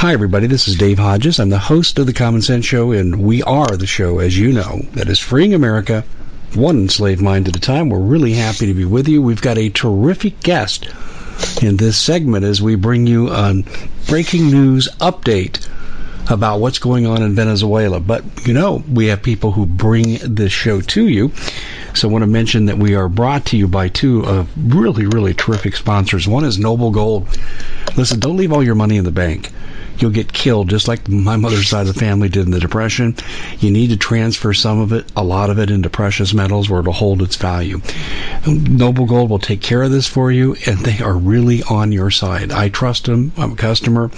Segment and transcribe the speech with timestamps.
[0.00, 0.46] Hi, everybody.
[0.46, 1.38] This is Dave Hodges.
[1.38, 4.50] I'm the host of The Common Sense Show, and we are the show, as you
[4.50, 6.04] know, that is freeing America
[6.54, 7.90] one enslaved mind at a time.
[7.90, 9.20] We're really happy to be with you.
[9.20, 10.88] We've got a terrific guest
[11.60, 13.62] in this segment as we bring you a
[14.08, 15.68] breaking news update
[16.30, 18.00] about what's going on in Venezuela.
[18.00, 21.30] But, you know, we have people who bring this show to you.
[21.92, 25.04] So I want to mention that we are brought to you by two of really,
[25.04, 26.26] really terrific sponsors.
[26.26, 27.28] One is Noble Gold.
[27.98, 29.50] Listen, don't leave all your money in the bank
[30.00, 33.16] you'll get killed, just like my mother's side of the family did in the Depression.
[33.58, 36.80] You need to transfer some of it, a lot of it, into precious metals where
[36.80, 37.80] it'll hold its value.
[38.46, 42.10] Noble Gold will take care of this for you, and they are really on your
[42.10, 42.52] side.
[42.52, 43.32] I trust them.
[43.36, 44.10] I'm a customer.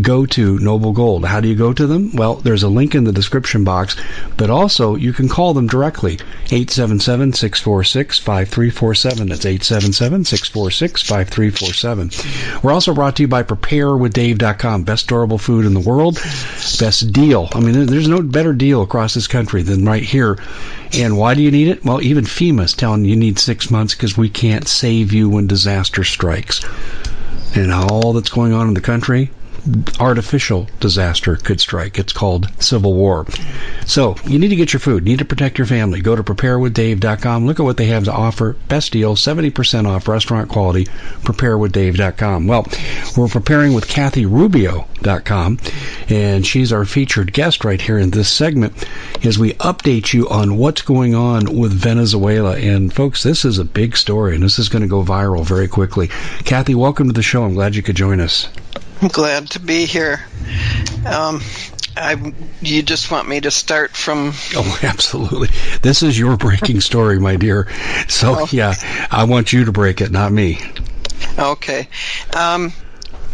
[0.00, 1.24] Go to Noble Gold.
[1.24, 2.14] How do you go to them?
[2.14, 3.96] Well, there's a link in the description box,
[4.36, 6.14] but also you can call them directly
[6.46, 9.28] 877 646 5347.
[9.28, 12.60] That's 877 646 5347.
[12.62, 14.84] We're also brought to you by PrepareWithDave.com.
[14.84, 16.16] Best storable food in the world.
[16.80, 17.48] Best deal.
[17.52, 20.38] I mean, there's no better deal across this country than right here.
[20.92, 21.84] And why do you need it?
[21.84, 25.46] Well, even FEMA is telling you need six months because we can't save you when
[25.46, 26.64] disaster strikes.
[27.54, 29.30] And all that's going on in the country,
[29.98, 31.98] artificial disaster could strike.
[31.98, 33.26] It's called civil war.
[33.86, 35.04] So you need to get your food.
[35.04, 36.00] Need to protect your family.
[36.00, 37.46] Go to preparewithdave.com.
[37.46, 38.56] Look at what they have to offer.
[38.68, 40.84] Best deal, 70% off restaurant quality.
[41.22, 42.46] Preparewithdave.com.
[42.46, 42.66] Well,
[43.16, 45.58] we're preparing with KathyRubio.com,
[46.08, 48.86] and she's our featured guest right here in this segment
[49.24, 52.56] as we update you on what's going on with Venezuela.
[52.56, 55.68] And folks, this is a big story, and this is going to go viral very
[55.68, 56.08] quickly.
[56.44, 57.44] Kathy, welcome to the show.
[57.44, 58.48] I'm glad you could join us.
[59.04, 60.24] I'm glad to be here.
[61.06, 61.42] Um,
[61.94, 62.32] I,
[62.62, 64.32] you just want me to start from?
[64.56, 65.48] Oh, absolutely.
[65.82, 67.68] This is your breaking story, my dear.
[68.08, 68.48] So oh.
[68.50, 68.72] yeah,
[69.10, 70.58] I want you to break it, not me.
[71.38, 71.86] Okay.
[72.34, 72.72] Um,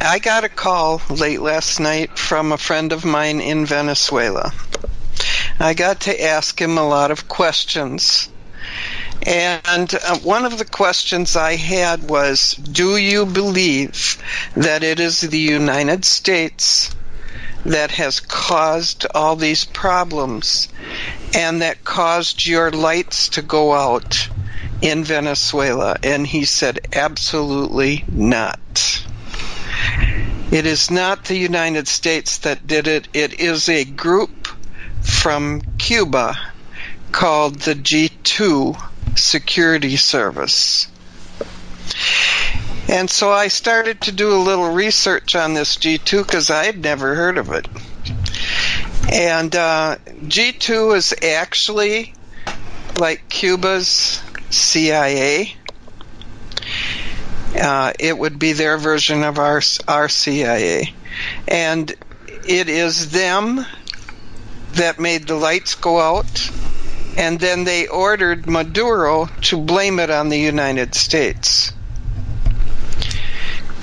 [0.01, 4.53] I got a call late last night from a friend of mine in Venezuela.
[5.61, 8.29] I got to ask him a lot of questions
[9.27, 14.17] and uh, one of the questions I had was Do you believe
[14.57, 16.95] that it is the United States
[17.65, 20.69] that has caused all these problems
[21.35, 24.29] and that caused your lights to go out
[24.81, 25.97] in Venezuela?
[26.03, 29.05] And he said, Absolutely not.
[30.51, 34.49] It is not the United States that did it, it is a group
[35.03, 36.37] from Cuba
[37.13, 40.89] called the G2 security service.
[42.89, 46.83] And so I started to do a little research on this G2 because I had
[46.83, 47.69] never heard of it.
[49.13, 52.15] And uh, G2 is actually
[52.99, 55.55] like Cuba's CIA.
[57.61, 60.95] Uh, it would be their version of our our CIA,
[61.49, 61.91] and
[62.47, 63.67] it is them
[64.75, 66.51] that made the lights go out,
[67.17, 71.73] and then they ordered Maduro to blame it on the United States.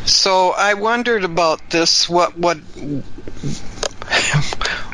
[0.06, 2.08] So I wondered about this.
[2.08, 2.58] What what?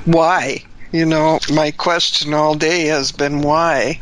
[0.05, 0.63] why?
[0.91, 3.99] You know, my question all day has been why.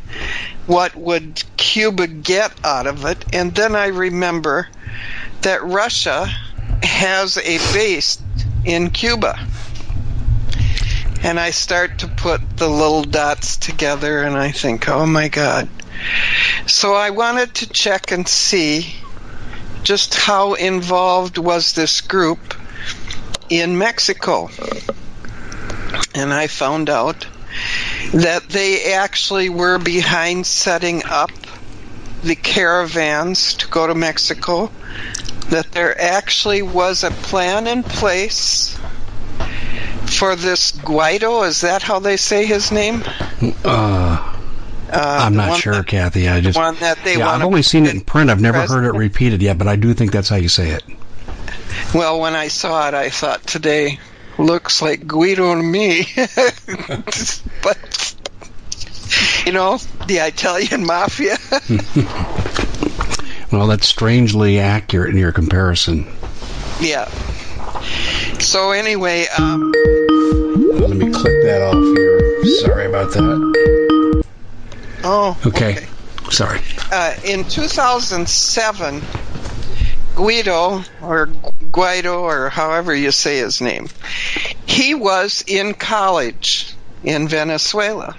[0.68, 3.25] What would Cuba get out of it?
[3.34, 4.69] And then I remember
[5.42, 6.27] that Russia
[6.84, 8.19] has a base
[8.66, 9.39] in Cuba.
[11.23, 15.69] And I start to put the little dots together and I think, oh my God.
[16.65, 18.95] So I wanted to check and see
[19.83, 22.39] just how involved was this group
[23.50, 24.50] in Mexico.
[26.15, 27.27] And I found out
[28.13, 31.31] that they actually were behind setting up
[32.24, 34.71] the caravans to go to Mexico,
[35.50, 38.77] that there actually was a plan in place
[40.18, 41.44] for this Guido?
[41.44, 43.04] Is that how they say his name?
[43.63, 44.38] Uh,
[44.92, 46.28] uh, I'm not sure, that, Kathy.
[46.28, 48.30] I just one that they yeah, I've only seen it in print.
[48.30, 48.86] I've never president.
[48.86, 50.84] heard it repeated yet, but I do think that's how you say it.
[51.94, 54.00] Well, when I saw it, I thought today
[54.38, 56.08] looks like Guido to me,
[57.63, 58.16] but
[59.46, 59.78] you know,
[60.08, 61.38] the Italian mafia.
[63.52, 66.08] well, that's strangely accurate in your comparison.
[66.80, 67.10] Yeah.
[68.41, 72.45] So anyway, um, let me click that off here.
[72.61, 74.23] Sorry about that.
[75.03, 75.38] Oh.
[75.45, 75.77] Okay.
[75.77, 75.88] okay.
[76.31, 76.59] Sorry.
[76.91, 79.01] Uh, in 2007,
[80.15, 81.27] Guido or
[81.71, 83.88] Guido or however you say his name,
[84.65, 86.73] he was in college
[87.03, 88.15] in Venezuela.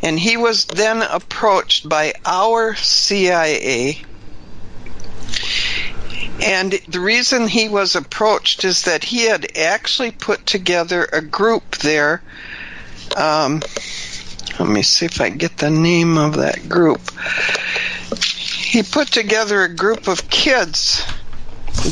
[0.00, 4.00] And he was then approached by our CIA
[6.40, 11.76] and the reason he was approached is that he had actually put together a group
[11.78, 12.22] there.
[13.16, 13.62] Um,
[14.58, 17.00] let me see if I get the name of that group.
[18.16, 21.04] He put together a group of kids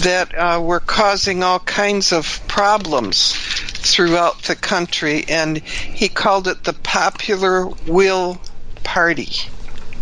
[0.03, 6.65] that uh, were causing all kinds of problems throughout the country, and he called it
[6.65, 8.41] the Popular Will
[8.85, 9.33] Party.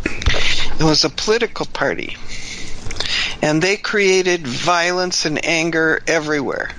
[0.05, 2.17] It was a political party
[3.45, 6.71] and they created violence and anger everywhere.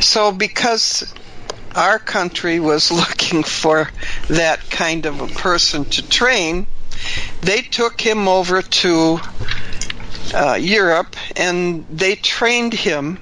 [0.00, 1.14] So, because
[1.72, 3.88] our country was looking for
[4.28, 6.66] that kind of a person to train,
[7.42, 9.20] they took him over to
[10.34, 13.20] uh, Europe and they trained him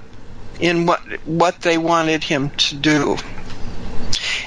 [0.58, 3.18] in what what they wanted him to do,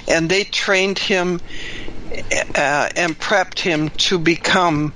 [0.07, 1.39] and they trained him
[2.55, 4.93] uh, and prepped him to become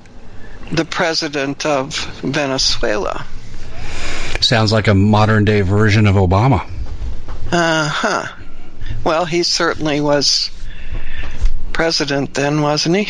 [0.72, 3.26] the president of Venezuela.
[4.40, 6.68] Sounds like a modern day version of Obama.
[7.52, 8.28] Uh huh.
[9.04, 10.52] Well, he certainly was
[11.74, 13.04] president then, wasn't he?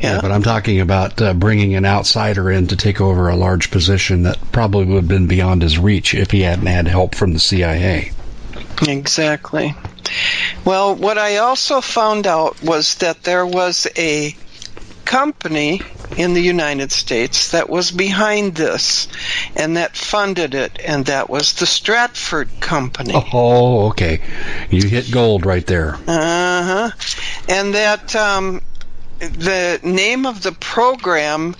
[0.00, 3.36] Yeah, yeah but I'm talking about uh, bringing an outsider in to take over a
[3.36, 7.14] large position that probably would have been beyond his reach if he hadn't had help
[7.14, 8.12] from the CIA.
[8.86, 9.74] Exactly.
[10.64, 14.34] Well, what I also found out was that there was a
[15.04, 15.80] company
[16.16, 19.08] in the United States that was behind this
[19.56, 23.14] and that funded it, and that was the Stratfor Company.
[23.14, 24.20] Oh, okay.
[24.70, 25.94] You hit gold right there.
[25.94, 26.90] Uh huh.
[27.48, 28.60] And that um,
[29.18, 31.54] the name of the program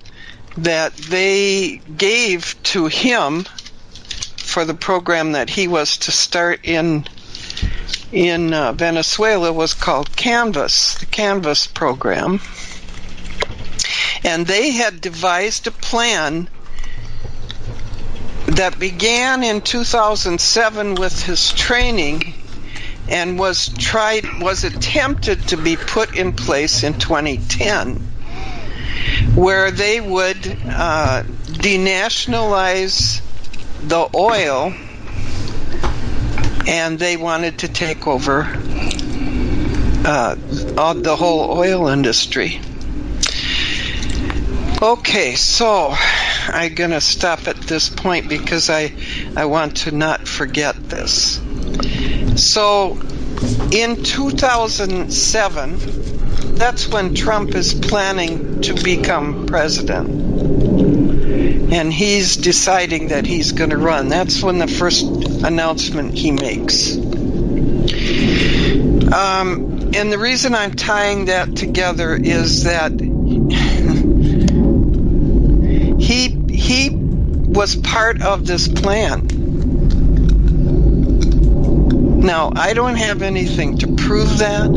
[0.58, 3.44] that they gave to him
[4.36, 7.06] for the program that he was to start in
[8.12, 12.40] in uh, Venezuela was called Canvas, the Canvas program.
[14.24, 16.48] And they had devised a plan
[18.46, 22.34] that began in 2007 with his training
[23.08, 27.96] and was tried was attempted to be put in place in 2010
[29.34, 33.20] where they would uh, denationalize
[33.82, 34.72] the oil
[36.66, 38.42] and they wanted to take over
[40.04, 42.60] uh, the whole oil industry
[44.82, 45.94] Okay, so
[46.48, 48.92] I'm going to stop at this point because I,
[49.36, 51.40] I want to not forget this.
[52.34, 53.00] So,
[53.70, 55.76] in 2007,
[56.56, 60.10] that's when Trump is planning to become president.
[61.72, 64.08] And he's deciding that he's going to run.
[64.08, 66.96] That's when the first announcement he makes.
[69.12, 72.90] Um, and the reason I'm tying that together is that
[76.02, 76.90] he he
[77.52, 79.28] was part of this plan.
[82.20, 84.70] Now, I don't have anything to prove that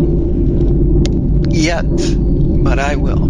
[1.50, 1.86] yet,
[2.64, 3.30] but I will.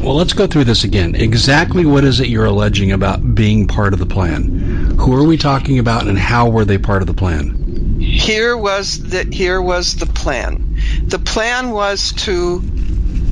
[0.00, 1.16] Well, let's go through this again.
[1.16, 4.94] Exactly what is it you're alleging about being part of the plan?
[4.98, 7.98] Who are we talking about, and how were they part of the plan?
[8.00, 10.76] Here was the here was the plan.
[11.02, 12.62] The plan was to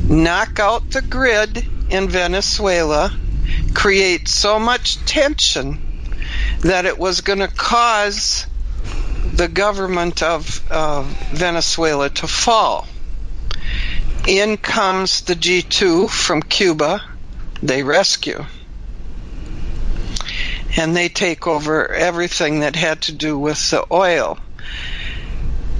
[0.09, 3.16] knock out the grid in Venezuela,
[3.75, 5.78] create so much tension
[6.61, 8.47] that it was going to cause
[9.35, 11.02] the government of uh,
[11.33, 12.87] Venezuela to fall.
[14.26, 17.02] In comes the G2 from Cuba.
[17.62, 18.45] They rescue.
[20.76, 24.38] And they take over everything that had to do with the oil.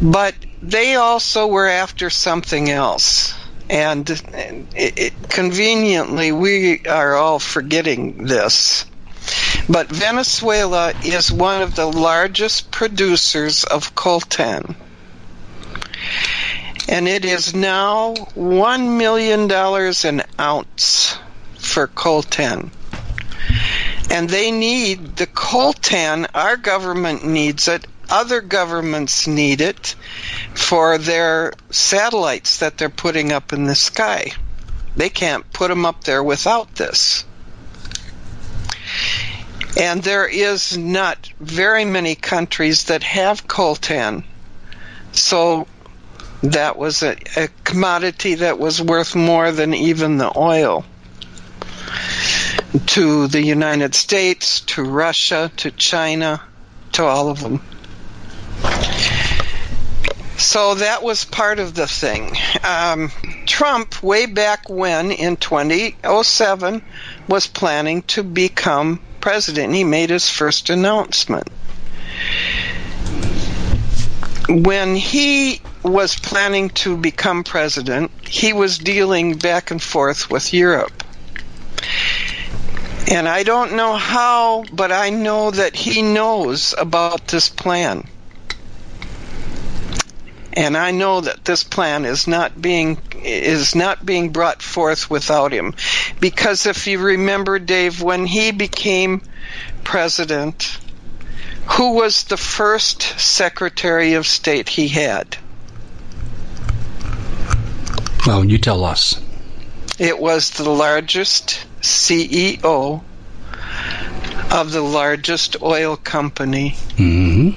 [0.03, 3.35] But they also were after something else.
[3.75, 8.87] And it, it, conveniently, we are all forgetting this.
[9.69, 14.77] But Venezuela is one of the largest producers of coltan.
[16.89, 21.19] And it is now $1 million an ounce
[21.59, 22.71] for coltan.
[24.09, 29.97] And they need the coltan, our government needs it, other governments need it
[30.55, 34.33] for their satellites that they're putting up in the sky.
[34.97, 37.25] They can't put them up there without this.
[39.77, 44.25] And there is not very many countries that have coltan.
[45.13, 45.67] So
[46.43, 50.85] that was a, a, commodity that was worth more than even the oil
[52.87, 56.41] to the United States, to Russia, to China,
[56.93, 57.63] to all of them.
[60.45, 62.37] So that was part of the thing.
[62.63, 63.11] Um,
[63.47, 66.83] Trump, way back when in 2007,
[67.27, 69.73] was planning to become president.
[69.73, 71.49] He made his first announcement.
[74.47, 81.03] When he was planning to become president, he was dealing back and forth with Europe.
[83.11, 88.07] And I don't know how, but I know that he knows about this plan.
[90.57, 95.53] And I know that this plan is not being is not being brought forth without
[95.53, 95.75] him.
[96.21, 99.23] Because if you remember Dave when he became
[99.83, 100.79] president,
[101.67, 105.37] who was the first Secretary of State he had?
[108.27, 109.21] Well, you tell us.
[109.99, 113.03] It was the largest CEO
[114.51, 117.51] of the largest oil company mm-hmm.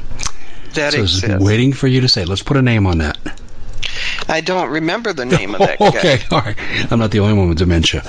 [0.77, 1.43] That so exists.
[1.43, 2.25] Waiting for you to say.
[2.25, 3.17] Let's put a name on that.
[4.27, 6.36] I don't remember the name of that okay, guy.
[6.36, 6.91] all right.
[6.91, 8.03] I'm not the only one with dementia.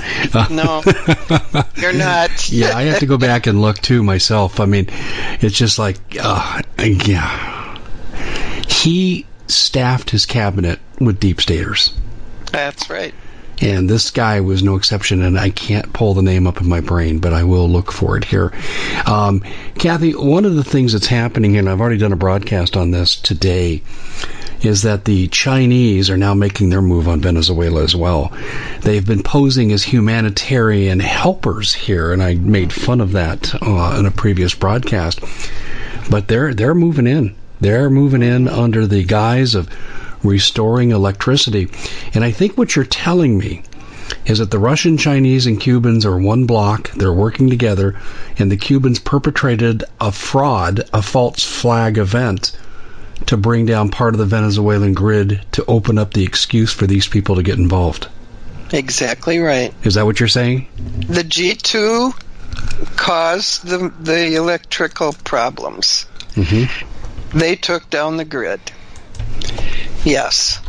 [0.51, 0.83] No,
[1.77, 2.51] you're not.
[2.51, 4.61] yeah, I have to go back and look too myself.
[4.61, 4.87] I mean,
[5.41, 7.79] it's just like, uh, yeah.
[8.69, 11.95] He staffed his cabinet with deep staters.
[12.53, 13.15] That's right.
[13.61, 16.81] And this guy was no exception, and I can't pull the name up in my
[16.81, 18.53] brain, but I will look for it here.
[19.07, 19.43] Um,
[19.75, 23.17] Kathy, one of the things that's happening, and I've already done a broadcast on this
[23.17, 23.83] today,
[24.63, 28.33] is that the Chinese are now making their move on Venezuela as well.
[28.83, 34.07] They've been posing as humanitarian helpers here, and I made fun of that uh, in
[34.07, 35.21] a previous broadcast.
[36.11, 37.35] But they're they're moving in.
[37.61, 39.69] They're moving in under the guise of
[40.23, 41.69] restoring electricity.
[42.15, 43.63] And I think what you're telling me
[44.27, 46.91] is that the Russian, Chinese, and Cubans are one block.
[46.93, 47.97] They're working together,
[48.39, 52.53] and the Cubans perpetrated a fraud, a false flag event
[53.27, 57.09] to bring down part of the Venezuelan grid to open up the excuse for these
[57.09, 58.09] people to get involved.
[58.73, 59.73] Exactly right.
[59.83, 60.69] Is that what you're saying?
[61.09, 62.15] The G2
[62.97, 66.07] caused the, the electrical problems.
[66.35, 67.39] Mm-hmm.
[67.39, 68.61] They took down the grid.
[70.09, 70.61] Yes.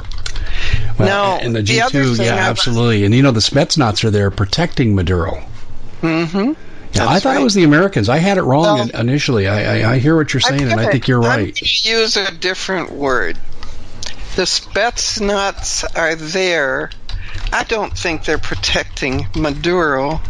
[0.98, 3.06] Well, now, and the the other G2, thing yeah, absolutely.
[3.06, 5.44] And you know, the Spetsnaz are there protecting Maduro.
[6.02, 6.54] Mm-hmm.
[6.94, 7.42] Yeah, I thought right.
[7.42, 8.10] it was the Americans.
[8.10, 9.48] I had it wrong Well- initially.
[9.48, 11.60] I, I, I hear what you're saying, and I think you're right.
[11.86, 13.38] use a different word.
[14.36, 16.92] The Spetsnaz are there.
[17.54, 20.22] I don't think they're protecting Maduro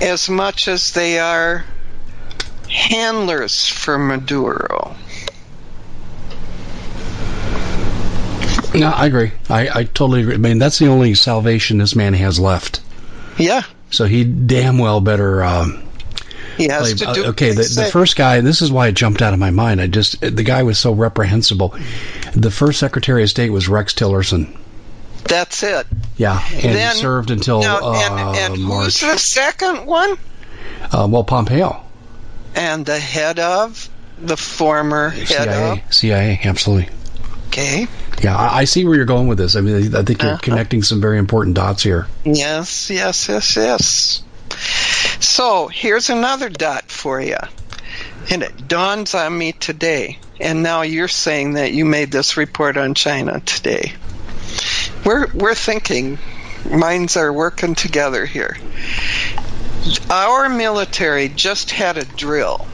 [0.00, 1.64] as much as they are
[2.68, 4.96] handlers for Maduro.
[8.80, 9.32] No, I agree.
[9.48, 10.34] I, I totally agree.
[10.34, 12.80] I mean, that's the only salvation this man has left.
[13.38, 15.42] Yeah, So he damn well better.
[15.44, 15.82] Um,
[16.56, 17.24] he has play- to do.
[17.26, 18.40] uh, okay, the, the first guy.
[18.40, 19.80] This is why it jumped out of my mind.
[19.80, 21.74] I just the guy was so reprehensible.
[22.34, 24.56] The first Secretary of State was Rex Tillerson.
[25.24, 25.86] That's it.
[26.16, 28.84] Yeah, and Then- he served until Now, uh, and and March.
[28.84, 30.16] who's the second one?
[30.92, 31.82] Uh, well, Pompeo.
[32.54, 35.94] and the head of the former head CIA, of.
[35.94, 36.88] CIA, absolutely.
[37.56, 37.86] Okay.
[38.22, 39.56] Yeah, I, I see where you're going with this.
[39.56, 40.40] I mean, I think you're uh-huh.
[40.42, 42.06] connecting some very important dots here.
[42.22, 44.22] Yes, yes, yes, yes.
[45.20, 47.38] So here's another dot for you.
[48.30, 50.18] And it dawns on me today.
[50.38, 53.94] And now you're saying that you made this report on China today.
[55.06, 56.18] We're, we're thinking,
[56.70, 58.58] minds are working together here.
[60.10, 62.66] Our military just had a drill,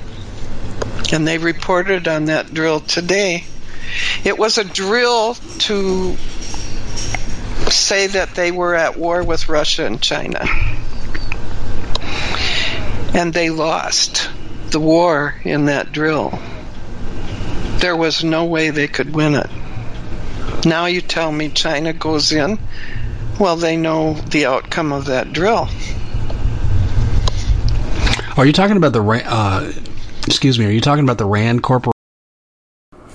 [1.13, 3.45] and they reported on that drill today.
[4.25, 6.17] It was a drill to
[7.71, 10.45] say that they were at war with Russia and China.
[13.15, 14.31] And they lost
[14.71, 16.39] the war in that drill.
[17.77, 19.51] There was no way they could win it.
[20.65, 22.59] Now you tell me China goes in.
[23.39, 25.69] Well, they know the outcome of that drill.
[28.37, 29.73] Are you talking about the uh,
[30.27, 30.67] excuse me?
[30.67, 31.92] Are you talking about the Rand Corporation?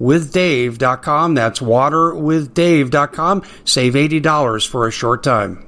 [0.00, 1.34] waterwithdave.com.
[1.34, 3.42] That's waterwithdave.com.
[3.64, 5.66] Save $80 for a short time.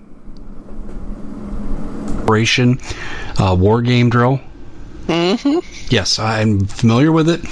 [2.23, 2.79] Operation
[3.39, 4.41] uh, War Game Drill.
[5.07, 5.59] Mm-hmm.
[5.91, 7.43] Yes, I'm familiar with it.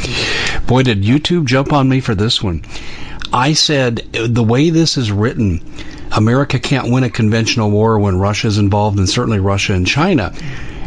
[0.66, 2.64] Boy, did YouTube jump on me for this one.
[3.32, 5.62] I said the way this is written,
[6.12, 10.34] America can't win a conventional war when Russia's involved, and certainly Russia and China.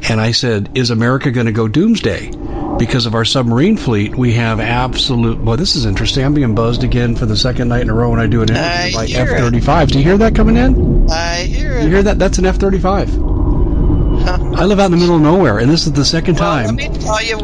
[0.09, 2.31] And I said, is America going to go doomsday?
[2.77, 5.39] Because of our submarine fleet, we have absolute.
[5.39, 6.23] Well, this is interesting.
[6.25, 8.49] I'm being buzzed again for the second night in a row when I do an
[8.49, 9.91] interview by F 35.
[9.91, 11.09] Do you hear that coming in?
[11.09, 11.83] I hear it.
[11.83, 12.19] You hear that?
[12.19, 13.35] That's an F 35.
[14.27, 16.79] I live out in the middle of nowhere, and this is the second well, time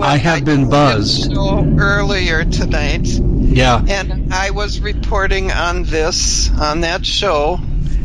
[0.01, 1.31] I have I been buzzed.
[1.33, 3.07] earlier tonight.
[3.07, 3.83] Yeah.
[3.87, 7.59] And I was reporting on this, on that show,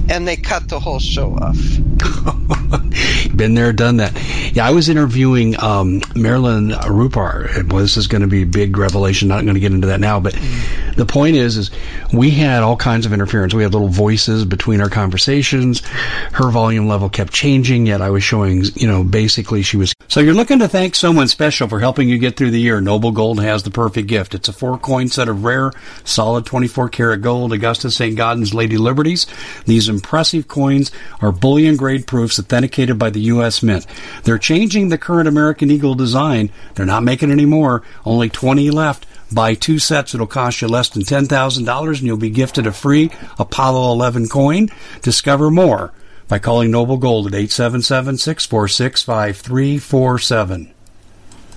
[0.09, 1.57] and they cut the whole show off.
[3.37, 4.13] Been there, done that.
[4.55, 7.71] Yeah, I was interviewing um, Marilyn Rupar.
[7.71, 9.29] Well, this is going to be a big revelation.
[9.29, 10.95] Not going to get into that now, but mm.
[10.95, 11.71] the point is, is
[12.13, 13.53] we had all kinds of interference.
[13.53, 15.85] We had little voices between our conversations.
[16.33, 17.87] Her volume level kept changing.
[17.87, 19.93] Yet I was showing, you know, basically she was.
[20.09, 22.81] So you're looking to thank someone special for helping you get through the year.
[22.81, 24.35] Noble Gold has the perfect gift.
[24.35, 25.73] It's a four coin set of rare,
[26.05, 28.17] solid 24 karat gold Augusta St.
[28.17, 29.27] Gaudens Lady Liberties.
[29.67, 33.63] These impressive coins are bullion grade proofs authenticated by the U.S.
[33.63, 33.87] Mint.
[34.25, 36.51] They're changing the current American Eagle design.
[36.75, 37.83] They're not making any more.
[38.05, 39.07] Only 20 left.
[39.33, 43.11] Buy two sets, it'll cost you less than $10,000 and you'll be gifted a free
[43.39, 44.69] Apollo 11 coin.
[45.03, 45.93] Discover more
[46.29, 50.73] by calling Noble Gold at 877 646 5347.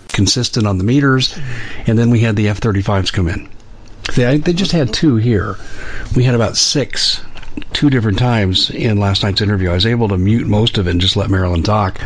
[0.07, 1.37] Consistent on the meters,
[1.85, 3.47] and then we had the F 35s come in.
[4.15, 5.55] They, they just had two here.
[6.15, 7.21] We had about six
[7.73, 9.69] two different times in last night's interview.
[9.69, 11.99] I was able to mute most of it and just let Marilyn talk.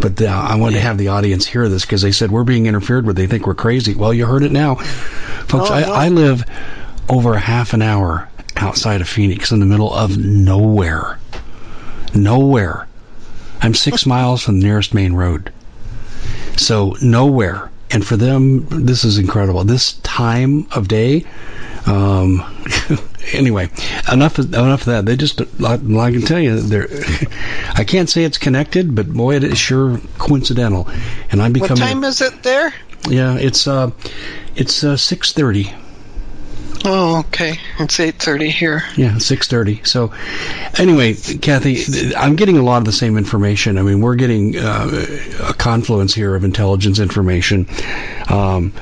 [0.00, 2.66] But uh, I wanted to have the audience hear this because they said we're being
[2.66, 3.16] interfered with.
[3.16, 3.94] They think we're crazy.
[3.94, 5.70] Well, you heard it now, folks.
[5.70, 6.44] Oh, I, I live
[7.08, 11.18] over a half an hour outside of Phoenix in the middle of nowhere.
[12.14, 12.86] Nowhere.
[13.60, 15.52] I'm six miles from the nearest main road.
[16.56, 17.70] So nowhere.
[17.90, 19.64] And for them, this is incredible.
[19.64, 21.24] This time of day,
[21.88, 22.44] um,
[23.32, 23.70] anyway,
[24.10, 25.06] enough enough of that.
[25.06, 26.88] They just, I, I can tell you, they're.
[27.74, 30.88] I can't say it's connected, but boy, it is sure coincidental.
[31.30, 31.80] And I'm becoming.
[31.80, 32.74] What time is it there?
[33.08, 33.90] Yeah, it's uh,
[34.54, 35.72] it's uh, six thirty.
[36.84, 37.58] Oh, okay.
[37.78, 38.84] It's eight thirty here.
[38.96, 39.82] Yeah, six thirty.
[39.84, 40.12] So,
[40.76, 43.78] anyway, Kathy, I'm getting a lot of the same information.
[43.78, 45.06] I mean, we're getting uh,
[45.48, 47.66] a confluence here of intelligence information.
[48.28, 48.72] Um,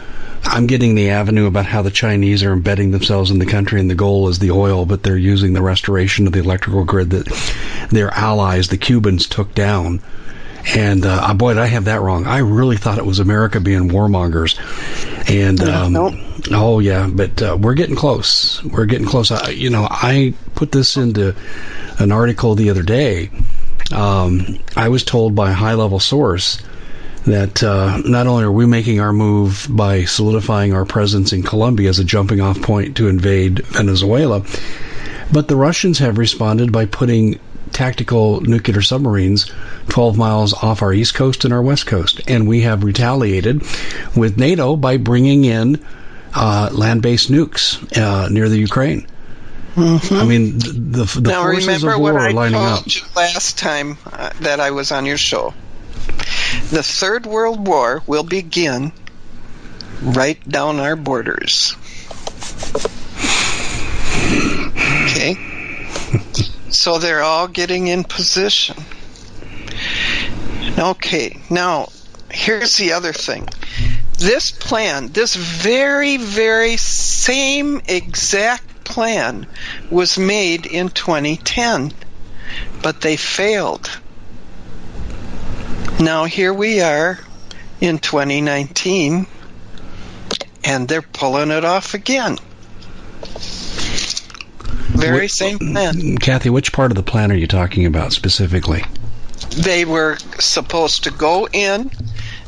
[0.46, 3.90] I'm getting the avenue about how the Chinese are embedding themselves in the country, and
[3.90, 7.88] the goal is the oil, but they're using the restoration of the electrical grid that
[7.90, 10.00] their allies, the Cubans, took down.
[10.74, 12.26] And uh, boy, did I have that wrong.
[12.26, 14.58] I really thought it was America being warmongers.
[15.30, 16.14] And um, nope.
[16.50, 18.62] oh yeah, but uh, we're getting close.
[18.64, 19.30] We're getting close.
[19.30, 21.36] I, you know, I put this into
[21.98, 23.30] an article the other day.
[23.94, 26.60] Um, I was told by a high level source
[27.26, 31.88] that uh, not only are we making our move by solidifying our presence in Colombia
[31.88, 34.44] as a jumping off point to invade Venezuela,
[35.32, 37.40] but the Russians have responded by putting
[37.72, 39.52] tactical nuclear submarines
[39.88, 42.20] 12 miles off our east coast and our west coast.
[42.28, 43.62] And we have retaliated
[44.16, 45.84] with NATO by bringing in
[46.32, 49.06] uh, land based nukes uh, near the Ukraine.
[49.74, 50.14] Mm-hmm.
[50.14, 52.86] I mean, the, the now, forces of war are lining up.
[53.14, 55.52] last time uh, that I was on your show
[56.70, 58.92] the Third World War will begin
[60.02, 61.76] right down our borders.
[65.04, 65.36] Okay?
[66.70, 68.76] so they're all getting in position.
[70.78, 71.88] Okay, now
[72.30, 73.48] here's the other thing.
[74.18, 79.46] This plan, this very, very same exact plan
[79.90, 81.92] was made in 2010,
[82.82, 83.90] but they failed.
[85.98, 87.18] Now here we are
[87.80, 89.26] in 2019
[90.62, 92.36] and they're pulling it off again.
[94.96, 96.18] Very same plan.
[96.18, 98.84] Kathy, which part of the plan are you talking about specifically?
[99.56, 101.90] They were supposed to go in,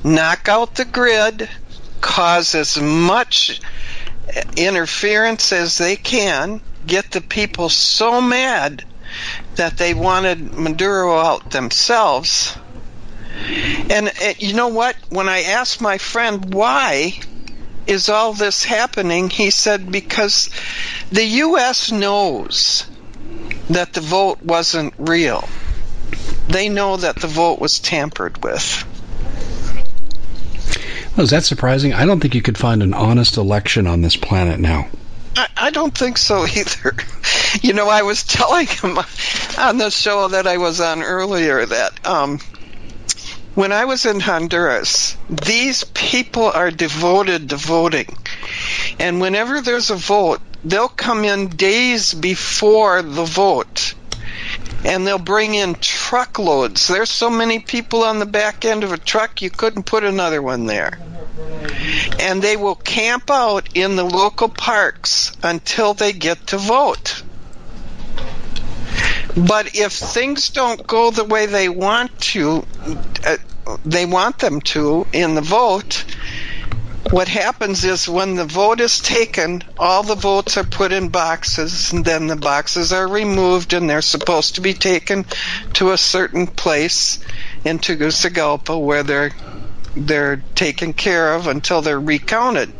[0.05, 1.49] knock out the grid,
[2.03, 3.61] cause as much
[4.29, 8.85] eh, interference as they can, get the people so mad
[9.55, 12.57] that they wanted Maduro out themselves
[13.91, 14.97] and uh, you know what?
[15.09, 17.19] When I asked my friend why
[17.87, 20.51] is all this happening, he said because
[21.11, 21.91] the U.S.
[21.91, 22.87] knows
[23.71, 25.49] that the vote wasn't real.
[26.49, 28.85] They know that the vote was tampered with.
[31.17, 31.93] Well, is that surprising?
[31.93, 34.89] I don't think you could find an honest election on this planet now.
[35.37, 36.95] I, I don't think so either.
[37.63, 38.99] You know, I was telling him
[39.59, 42.41] on the show that I was on earlier that um,
[43.59, 48.17] when I was in Honduras, these people are devoted to voting.
[49.01, 53.95] And whenever there's a vote, they'll come in days before the vote.
[54.85, 56.87] And they'll bring in truckloads.
[56.87, 60.41] There's so many people on the back end of a truck, you couldn't put another
[60.41, 60.97] one there.
[62.21, 67.25] And they will camp out in the local parks until they get to vote.
[69.37, 72.65] But if things don't go the way they want to,
[73.27, 73.37] uh,
[73.85, 76.05] they want them to in the vote,
[77.11, 81.93] what happens is when the vote is taken, all the votes are put in boxes,
[81.93, 85.25] and then the boxes are removed, and they're supposed to be taken
[85.75, 87.19] to a certain place
[87.65, 89.33] in Tegucigalpa where they're
[89.97, 92.73] they're taken care of until they're recounted.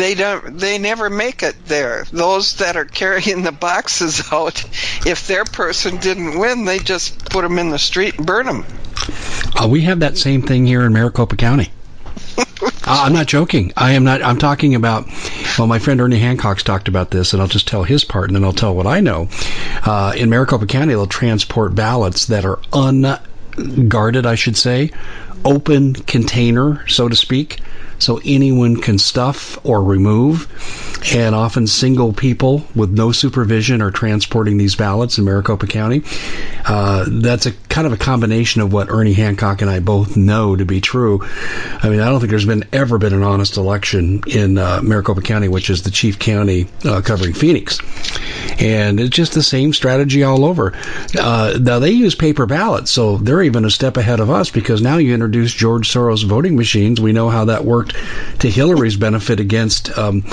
[0.00, 0.56] They don't.
[0.56, 2.06] They never make it there.
[2.10, 4.64] Those that are carrying the boxes out,
[5.06, 8.64] if their person didn't win, they just put them in the street and burn them.
[9.54, 11.70] Uh, we have that same thing here in Maricopa County.
[12.38, 13.74] uh, I'm not joking.
[13.76, 14.22] I am not.
[14.22, 15.06] I'm talking about.
[15.58, 18.36] Well, my friend Ernie Hancock's talked about this, and I'll just tell his part, and
[18.36, 19.28] then I'll tell what I know.
[19.84, 24.92] Uh, in Maricopa County, they'll transport ballots that are unguarded, I should say,
[25.44, 27.60] open container, so to speak
[28.02, 30.48] so anyone can stuff or remove.
[31.14, 36.02] And often single people with no supervision are transporting these ballots in Maricopa County.
[36.66, 40.56] Uh, that's a kind of a combination of what Ernie Hancock and I both know
[40.56, 41.20] to be true.
[41.82, 45.22] I mean, I don't think there's been ever been an honest election in uh, Maricopa
[45.22, 47.78] County, which is the chief county uh, covering Phoenix.
[48.58, 50.74] And it's just the same strategy all over.
[51.18, 54.82] Uh, now they use paper ballots, so they're even a step ahead of us because
[54.82, 57.00] now you introduce George Soros voting machines.
[57.00, 57.89] We know how that worked
[58.40, 59.96] to Hillary's benefit against.
[59.96, 60.24] Um,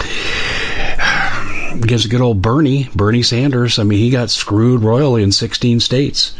[1.81, 3.77] against good old Bernie, Bernie Sanders.
[3.77, 6.33] I mean, he got screwed royally in 16 states.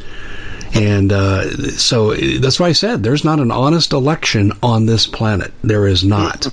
[0.74, 5.54] And uh, so that's why I said there's not an honest election on this planet.
[5.64, 6.48] There is not.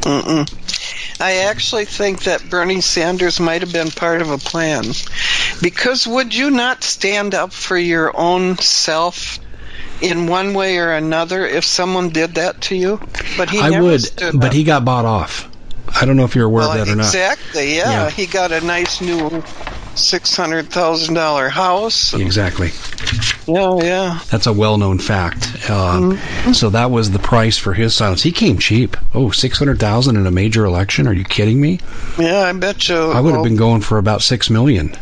[0.00, 1.20] Mm-mm.
[1.20, 4.84] I actually think that Bernie Sanders might have been part of a plan.
[5.60, 9.38] Because would you not stand up for your own self
[10.00, 13.00] in one way or another if someone did that to you?
[13.36, 14.52] But he I would, but up.
[14.52, 15.48] he got bought off.
[15.88, 17.34] I don't know if you're aware well, of that or exactly, not.
[17.34, 17.90] Exactly, yeah.
[17.90, 18.10] yeah.
[18.10, 19.42] He got a nice new
[19.98, 22.14] six hundred thousand dollar house.
[22.14, 22.70] Exactly.
[23.46, 24.20] Yeah, yeah.
[24.30, 25.46] That's a well known fact.
[25.68, 26.52] Uh, mm-hmm.
[26.52, 28.22] So that was the price for his silence.
[28.22, 28.96] He came cheap.
[29.14, 31.06] Oh, six hundred thousand in a major election?
[31.06, 31.80] Are you kidding me?
[32.18, 32.96] Yeah, I bet you.
[32.96, 34.96] I would well, have been going for about six million.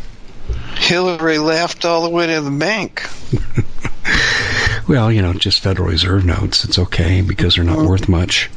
[0.77, 3.07] Hillary laughed all the way to the bank.
[4.87, 6.63] well, you know, just Federal Reserve notes.
[6.63, 7.87] It's okay because they're not mm-hmm.
[7.87, 8.49] worth much.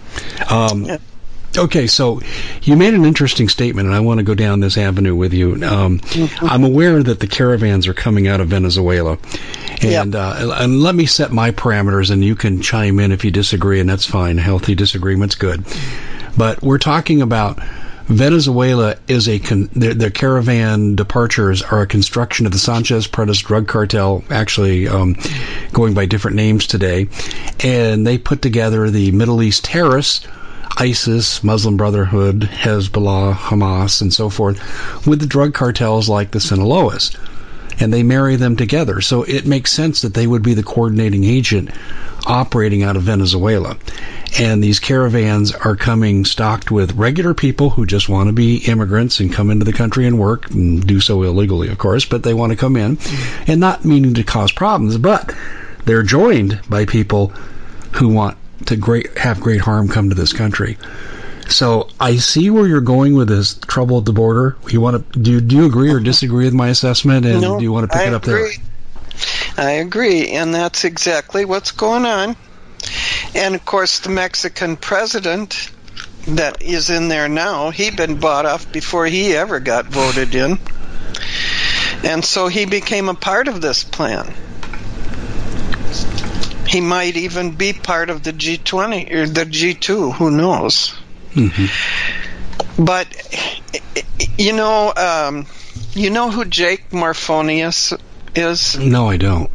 [0.49, 0.99] Um, yeah.
[1.59, 2.21] Okay, so
[2.63, 5.55] you made an interesting statement, and I want to go down this avenue with you.
[5.55, 6.47] Um, mm-hmm.
[6.47, 9.19] I'm aware that the caravans are coming out of Venezuela,
[9.83, 10.15] and yep.
[10.15, 13.81] uh, and let me set my parameters, and you can chime in if you disagree,
[13.81, 14.39] and that's fine.
[14.39, 15.65] Healthy disagreement's good,
[16.37, 17.59] but we're talking about
[18.11, 23.39] Venezuela is a con- their, their, caravan departures are a construction of the Sanchez Prentice
[23.39, 25.17] drug cartel, actually um,
[25.73, 27.07] going by different names today,
[27.61, 30.27] and they put together the Middle East terrorists
[30.77, 34.59] ISIS, Muslim Brotherhood, Hezbollah, Hamas, and so forth,
[35.07, 37.17] with the drug cartels like the Sinaloas.
[37.81, 39.01] And they marry them together.
[39.01, 41.71] So it makes sense that they would be the coordinating agent
[42.27, 43.77] operating out of Venezuela.
[44.39, 49.21] And these caravans are coming stocked with regular people who just want to be immigrants
[49.21, 52.35] and come into the country and work and do so illegally, of course, but they
[52.35, 52.99] want to come in
[53.47, 55.35] and not meaning to cause problems, but
[55.85, 57.29] they're joined by people
[57.93, 60.77] who want to great have great harm come to this country.
[61.51, 64.57] So I see where you're going with this trouble at the border.
[64.69, 65.41] You want to do?
[65.41, 67.27] Do you agree or disagree with my assessment?
[67.27, 68.57] And no, do you want to pick I it up agree.
[68.57, 69.67] there?
[69.67, 72.37] I agree, and that's exactly what's going on.
[73.35, 75.71] And of course, the Mexican president
[76.29, 80.59] that is in there now, he'd been bought off before he ever got voted in,
[82.05, 84.33] and so he became a part of this plan.
[86.67, 90.15] He might even be part of the G20 or the G2.
[90.15, 90.95] Who knows?
[91.35, 92.85] Mm-hmm.
[92.85, 93.07] But
[94.39, 95.47] you know, um,
[95.93, 97.99] you know who Jake Morphonios
[98.35, 98.79] is?
[98.79, 99.51] No, I don't.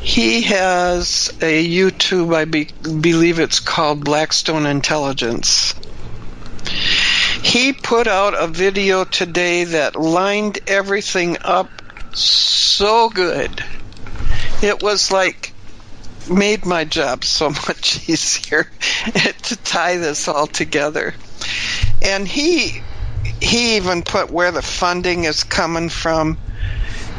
[0.00, 5.74] He has a YouTube, I be, believe it's called Blackstone Intelligence.
[7.42, 11.68] He put out a video today that lined everything up
[12.14, 13.62] so good.
[14.62, 15.52] It was like
[16.30, 18.64] made my job so much easier
[19.42, 21.14] to tie this all together.
[22.02, 22.82] And he
[23.40, 26.38] he even put where the funding is coming from.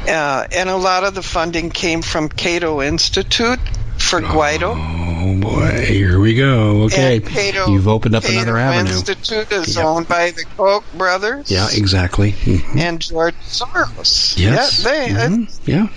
[0.07, 3.59] Uh, and a lot of the funding came from Cato Institute
[3.97, 4.75] for Guaido.
[4.75, 6.83] Oh boy, here we go.
[6.83, 8.93] Okay, Cato, you've opened up Cato another avenue.
[8.93, 9.85] Institute is yep.
[9.85, 11.51] owned by the Koch brothers.
[11.51, 12.31] Yeah, exactly.
[12.31, 12.79] Mm-hmm.
[12.79, 14.37] And George Soros.
[14.37, 14.83] Yes.
[14.83, 15.69] Yeah, they, mm-hmm.
[15.69, 15.87] yeah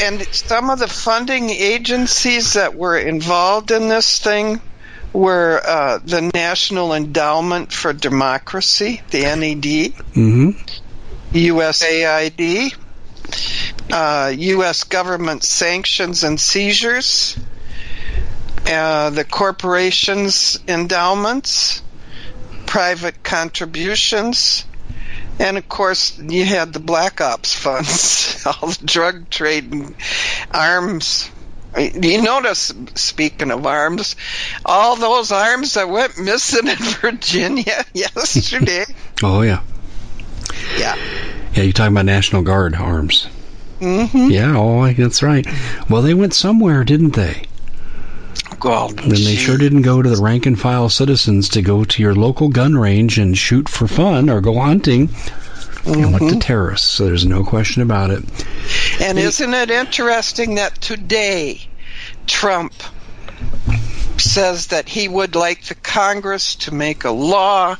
[0.00, 4.60] and some of the funding agencies that were involved in this thing
[5.12, 10.50] were uh, the National Endowment for Democracy, the NED, mm-hmm.
[11.32, 12.74] USAID,
[13.92, 14.84] uh, U.S.
[14.84, 17.38] government sanctions and seizures,
[18.66, 21.82] uh, the corporations' endowments,
[22.66, 24.64] private contributions,
[25.38, 29.94] and of course, you had the black ops funds, all the drug trading,
[30.52, 31.30] arms.
[31.76, 34.14] You notice, speaking of arms,
[34.64, 38.84] all those arms that went missing in Virginia yesterday.
[39.22, 39.62] oh yeah,
[40.78, 40.94] yeah,
[41.54, 41.62] yeah.
[41.62, 43.26] You're talking about National Guard arms.
[43.80, 44.30] Mm-hmm.
[44.30, 45.46] Yeah, oh, that's right.
[45.90, 47.46] Well, they went somewhere, didn't they?
[48.64, 52.02] Well, then they sure didn't go to the rank and file citizens to go to
[52.02, 55.08] your local gun range and shoot for fun or go hunting.
[55.08, 56.00] Mm-hmm.
[56.00, 58.24] They went to terrorists, so there's no question about it.
[59.02, 61.68] And isn't it interesting that today
[62.26, 62.72] Trump
[64.16, 67.76] says that he would like the Congress to make a law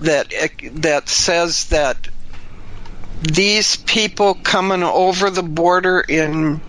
[0.00, 0.32] that
[0.72, 2.08] that says that
[3.22, 6.60] these people coming over the border in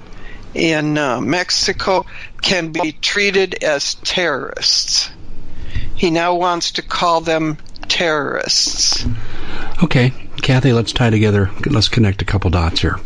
[0.54, 2.06] in uh, Mexico
[2.42, 5.10] can be treated as terrorists.
[5.96, 7.58] He now wants to call them
[7.88, 9.06] terrorists.
[9.84, 11.50] Okay, Kathy, let's tie together.
[11.66, 13.00] Let's connect a couple dots here.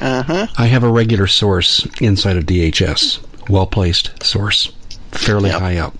[0.00, 0.46] Uh-huh.
[0.56, 4.66] I have a regular source inside of DHS, well placed source,
[5.12, 5.60] fairly yep.
[5.60, 5.94] high up.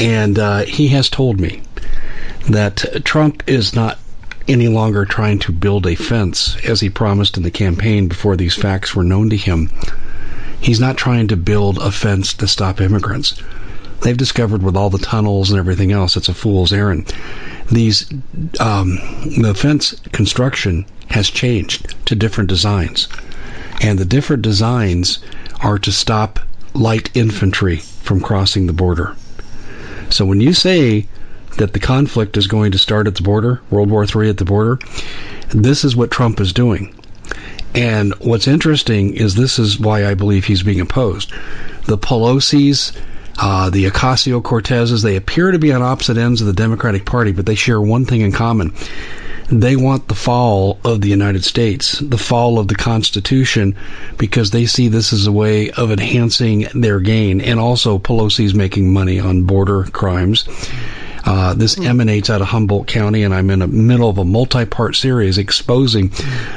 [0.00, 1.62] And uh, he has told me
[2.50, 3.98] that Trump is not
[4.48, 8.54] any longer trying to build a fence as he promised in the campaign before these
[8.54, 9.70] facts were known to him.
[10.60, 13.34] He's not trying to build a fence to stop immigrants.
[14.02, 17.12] They've discovered with all the tunnels and everything else, it's a fool's errand.
[17.70, 18.06] These
[18.60, 18.98] um,
[19.38, 23.08] the fence construction has changed to different designs,
[23.80, 25.18] and the different designs
[25.60, 26.38] are to stop
[26.74, 29.16] light infantry from crossing the border.
[30.10, 31.08] So when you say
[31.56, 34.44] that the conflict is going to start at the border, World War III at the
[34.44, 34.78] border,
[35.50, 36.94] this is what Trump is doing.
[37.74, 41.30] And what's interesting is this is why I believe he's being opposed.
[41.84, 42.92] The Pelosi's,
[43.38, 47.32] uh, the Ocasio Cortezes, they appear to be on opposite ends of the Democratic Party,
[47.32, 48.72] but they share one thing in common.
[49.48, 53.76] They want the fall of the United States, the fall of the Constitution,
[54.18, 57.40] because they see this as a way of enhancing their gain.
[57.40, 60.48] And also, Pelosi's making money on border crimes.
[61.26, 61.86] Uh, this mm.
[61.86, 65.38] emanates out of Humboldt County, and I'm in the middle of a multi part series
[65.38, 66.08] exposing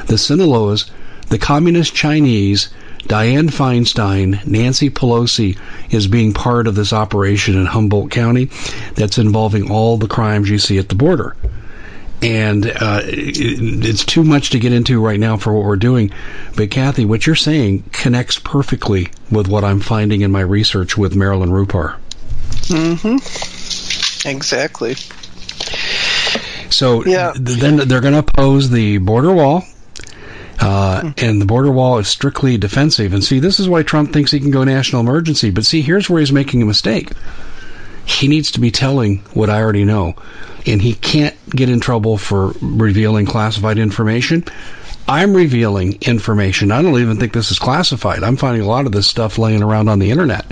[0.06, 0.88] the Sinaloas,
[1.28, 2.70] the communist Chinese,
[3.08, 5.58] Dianne Feinstein, Nancy Pelosi
[5.90, 8.50] is being part of this operation in Humboldt County
[8.94, 11.34] that's involving all the crimes you see at the border.
[12.22, 16.12] And uh, it, it's too much to get into right now for what we're doing.
[16.54, 21.16] But Kathy, what you're saying connects perfectly with what I'm finding in my research with
[21.16, 21.96] Marilyn Rupar.
[22.68, 23.59] Mm-hmm.
[24.24, 24.94] Exactly.
[26.70, 27.32] So yeah.
[27.34, 29.64] then they're going to oppose the border wall.
[30.62, 31.08] Uh, hmm.
[31.16, 33.14] and the border wall is strictly defensive.
[33.14, 35.50] And see, this is why Trump thinks he can go national emergency.
[35.50, 37.10] But see, here's where he's making a mistake.
[38.04, 40.16] He needs to be telling what I already know.
[40.66, 44.44] And he can't get in trouble for revealing classified information.
[45.10, 46.70] I'm revealing information.
[46.70, 48.22] I don't even think this is classified.
[48.22, 50.46] I'm finding a lot of this stuff laying around on the internet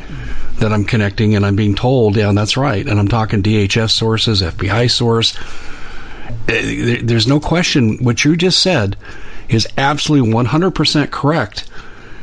[0.58, 2.84] that I'm connecting and I'm being told, yeah, that's right.
[2.84, 5.38] And I'm talking DHS sources, FBI source.
[6.48, 8.96] Eh, there's no question what you just said
[9.48, 11.70] is absolutely 100% correct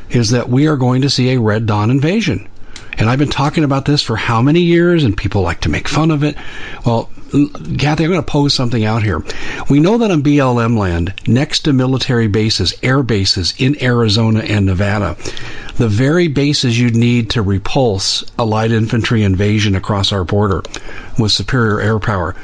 [0.10, 2.50] is that we are going to see a Red Dawn invasion.
[2.98, 5.88] And I've been talking about this for how many years, and people like to make
[5.88, 6.36] fun of it.
[6.86, 9.24] Well, Kathy, I'm going to pose something out here.
[9.70, 14.66] We know that on BLM land, next to military bases, air bases in Arizona and
[14.66, 15.18] Nevada,
[15.78, 20.62] the very bases you'd need to repulse a light infantry invasion across our border
[21.18, 22.36] with superior air power,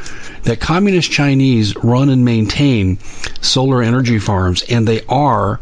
[0.43, 2.97] that communist Chinese run and maintain
[3.39, 5.59] solar energy farms, and they are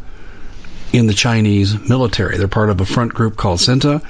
[0.91, 2.37] in the Chinese military.
[2.37, 4.01] They're part of a front group called CENTA,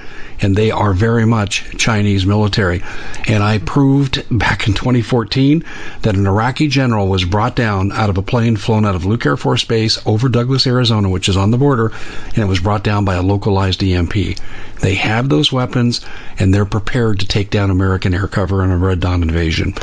[0.41, 2.81] and they are very much Chinese military.
[3.27, 5.63] And I proved back in 2014
[6.03, 9.25] that an Iraqi general was brought down out of a plane flown out of Luke
[9.25, 11.91] Air Force Base over Douglas, Arizona, which is on the border,
[12.27, 14.37] and it was brought down by a localized EMP.
[14.81, 16.01] They have those weapons,
[16.37, 19.73] and they're prepared to take down American air cover in a Red Dawn invasion.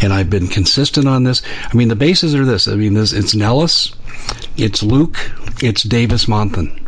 [0.00, 1.42] And I've been consistent on this.
[1.70, 2.66] I mean, the bases are this.
[2.66, 3.92] I mean, this it's Nellis,
[4.56, 5.32] it's Luke,
[5.62, 6.87] it's Davis Monthan.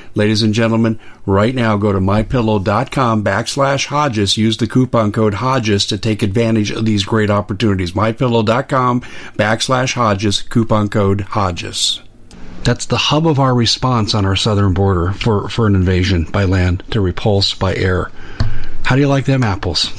[0.13, 4.37] Ladies and gentlemen, right now go to mypillow.com backslash Hodges.
[4.37, 7.93] Use the coupon code Hodges to take advantage of these great opportunities.
[7.93, 9.01] Mypillow.com
[9.37, 12.01] backslash Hodges, coupon code Hodges.
[12.63, 16.43] That's the hub of our response on our southern border for, for an invasion by
[16.43, 18.11] land to repulse by air.
[18.83, 19.89] How do you like them apples?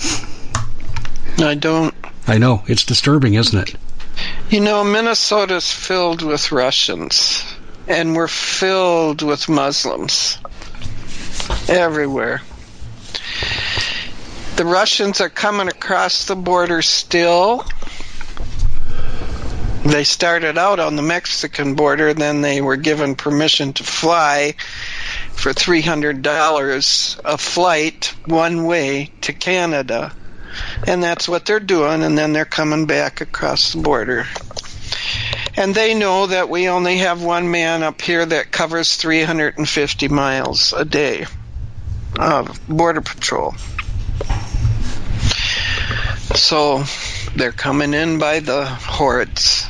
[1.38, 1.94] I don't.
[2.26, 2.62] I know.
[2.66, 3.76] It's disturbing, isn't it?
[4.50, 7.51] You know, Minnesota's filled with Russians
[7.86, 10.38] and we're filled with Muslims
[11.68, 12.42] everywhere.
[14.56, 17.64] The Russians are coming across the border still.
[19.84, 24.54] They started out on the Mexican border, then they were given permission to fly
[25.32, 30.12] for $300 a flight one way to Canada.
[30.86, 34.26] And that's what they're doing, and then they're coming back across the border.
[35.56, 40.72] And they know that we only have one man up here that covers 350 miles
[40.72, 41.26] a day
[42.18, 43.54] of Border Patrol.
[46.34, 46.84] So
[47.36, 49.66] they're coming in by the hordes.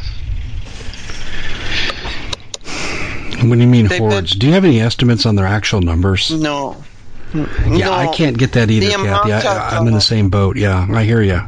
[3.43, 4.31] What do you mean They've hordes?
[4.33, 6.31] been- Do you have any estimates on their actual numbers?
[6.31, 6.77] No.
[7.35, 9.33] Yeah, I can't get that either, The Kathy.
[9.33, 10.57] I, I'm in the same boat.
[10.57, 11.41] Yeah, I hear you.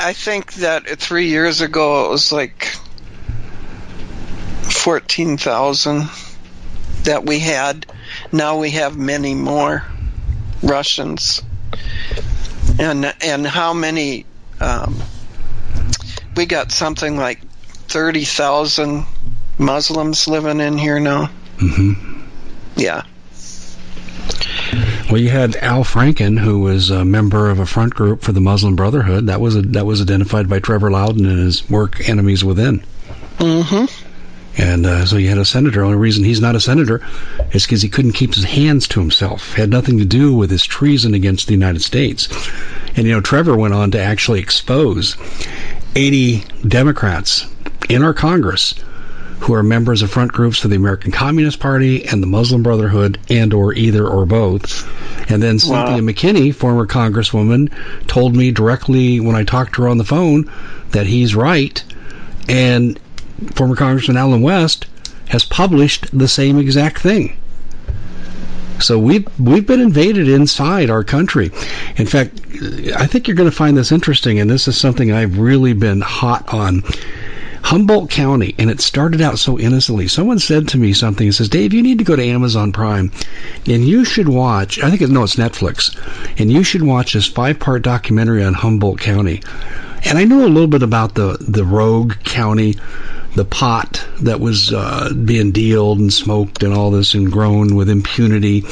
[0.00, 2.64] I think that three years ago it was like
[4.62, 6.08] 14,000
[7.04, 7.84] that we had.
[8.32, 9.84] Now we have many more
[10.62, 11.42] Russians.
[12.78, 14.24] And and how many?
[14.58, 15.02] Um,
[16.34, 17.40] we got something like
[17.88, 19.04] 30,000
[19.58, 21.26] Muslims living in here now.
[21.58, 21.92] hmm
[22.76, 23.02] Yeah.
[25.10, 28.40] Well, you had Al Franken, who was a member of a front group for the
[28.40, 29.26] Muslim Brotherhood.
[29.26, 32.84] That was that was identified by Trevor Loudon in his work "Enemies Within."
[33.38, 33.86] Mm-hmm.
[34.56, 35.82] And uh, so you had a senator.
[35.82, 37.00] Only reason he's not a senator
[37.50, 39.54] is because he couldn't keep his hands to himself.
[39.54, 42.28] Had nothing to do with his treason against the United States.
[42.94, 45.16] And you know, Trevor went on to actually expose
[45.96, 47.48] 80 Democrats
[47.88, 48.76] in our Congress
[49.40, 53.18] who are members of front groups for the American Communist Party and the Muslim Brotherhood,
[53.28, 54.86] and or either or both.
[55.30, 55.86] And then Wow.
[55.96, 57.70] Cynthia McKinney, former Congresswoman,
[58.06, 60.50] told me directly when I talked to her on the phone
[60.90, 61.82] that he's right.
[62.48, 62.98] And
[63.54, 64.86] former Congressman Allen West
[65.28, 67.36] has published the same exact thing.
[68.80, 71.50] So we've we've been invaded inside our country.
[71.96, 72.40] In fact,
[72.96, 76.00] I think you're going to find this interesting, and this is something I've really been
[76.00, 76.82] hot on.
[77.62, 80.08] Humboldt County, and it started out so innocently.
[80.08, 83.12] Someone said to me something and says, Dave, you need to go to Amazon Prime
[83.66, 85.96] and you should watch, I think, it, no, it's Netflix,
[86.38, 89.42] and you should watch this five part documentary on Humboldt County.
[90.04, 92.76] And I knew a little bit about the, the rogue county,
[93.34, 97.88] the pot that was uh, being dealed and smoked and all this and grown with
[97.88, 98.64] impunity.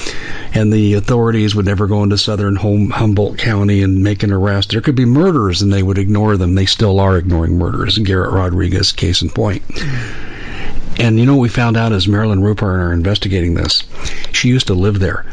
[0.54, 4.70] And the authorities would never go into southern home, Humboldt County and make an arrest.
[4.70, 6.54] There could be murders and they would ignore them.
[6.54, 7.98] They still are ignoring murders.
[7.98, 9.62] Garrett Rodriguez, case in point.
[10.98, 13.84] And you know what we found out as Marilyn Rupar and are investigating this?
[14.32, 15.24] She used to live there.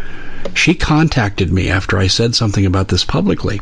[0.54, 3.60] She contacted me after I said something about this publicly.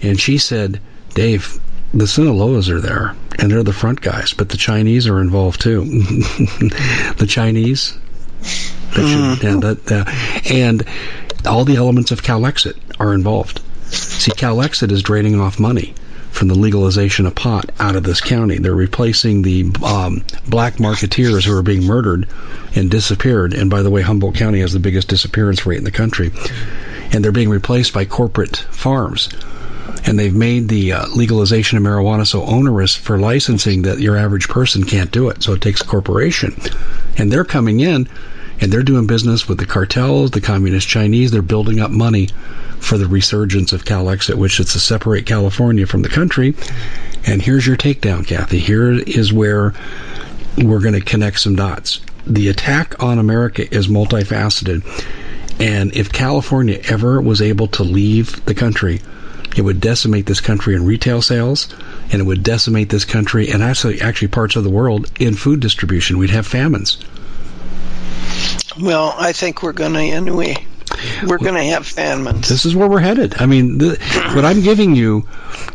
[0.00, 0.80] And she said,
[1.14, 1.60] Dave,
[1.94, 5.84] the Sinaloas are there, and they're the front guys, but the Chinese are involved too.
[5.84, 7.96] the Chinese,
[8.42, 10.84] should, yeah, that, uh, and
[11.46, 13.60] all the elements of Calexit are involved.
[13.86, 15.94] See, Calexit is draining off money
[16.32, 18.58] from the legalization of pot out of this county.
[18.58, 22.26] They're replacing the um, black marketeers who are being murdered
[22.74, 23.52] and disappeared.
[23.54, 26.32] And by the way, Humboldt County has the biggest disappearance rate in the country.
[27.12, 29.28] And they're being replaced by corporate farms
[30.06, 34.48] and they've made the uh, legalization of marijuana so onerous for licensing that your average
[34.48, 35.42] person can't do it.
[35.42, 36.54] So it takes a corporation,
[37.16, 38.08] and they're coming in
[38.60, 41.30] and they're doing business with the cartels, the communist Chinese.
[41.30, 42.28] They're building up money
[42.78, 46.54] for the resurgence of Calexit, which is to separate California from the country.
[47.26, 48.58] And here's your takedown, Kathy.
[48.58, 49.74] Here is where
[50.58, 52.00] we're going to connect some dots.
[52.26, 54.84] The attack on America is multifaceted.
[55.60, 59.00] And if California ever was able to leave the country,
[59.56, 61.68] it would decimate this country in retail sales,
[62.10, 65.60] and it would decimate this country and actually actually parts of the world in food
[65.60, 66.18] distribution.
[66.18, 66.98] We'd have famines.
[68.80, 70.56] Well, I think we're going to anyway.
[71.26, 72.48] We're going to have famines.
[72.48, 73.40] This is where we're headed.
[73.40, 73.96] I mean, the,
[74.34, 75.28] what I'm giving you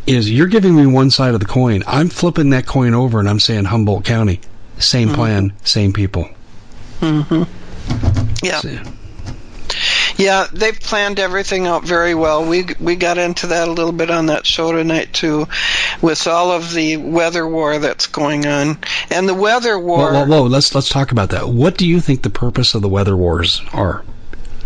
[0.07, 1.83] is you're giving me one side of the coin.
[1.87, 4.39] I'm flipping that coin over and I'm saying Humboldt County,
[4.77, 6.29] same plan, same people.
[7.01, 7.43] Mm-hmm.
[8.45, 8.61] Yeah.
[10.19, 12.43] Yeah, they've planned everything out very well.
[12.43, 15.47] We we got into that a little bit on that show tonight too,
[16.01, 20.11] with all of the weather war that's going on, and the weather war.
[20.11, 20.43] Whoa, whoa, whoa!
[20.43, 21.47] Let's let's talk about that.
[21.47, 24.03] What do you think the purpose of the weather wars are?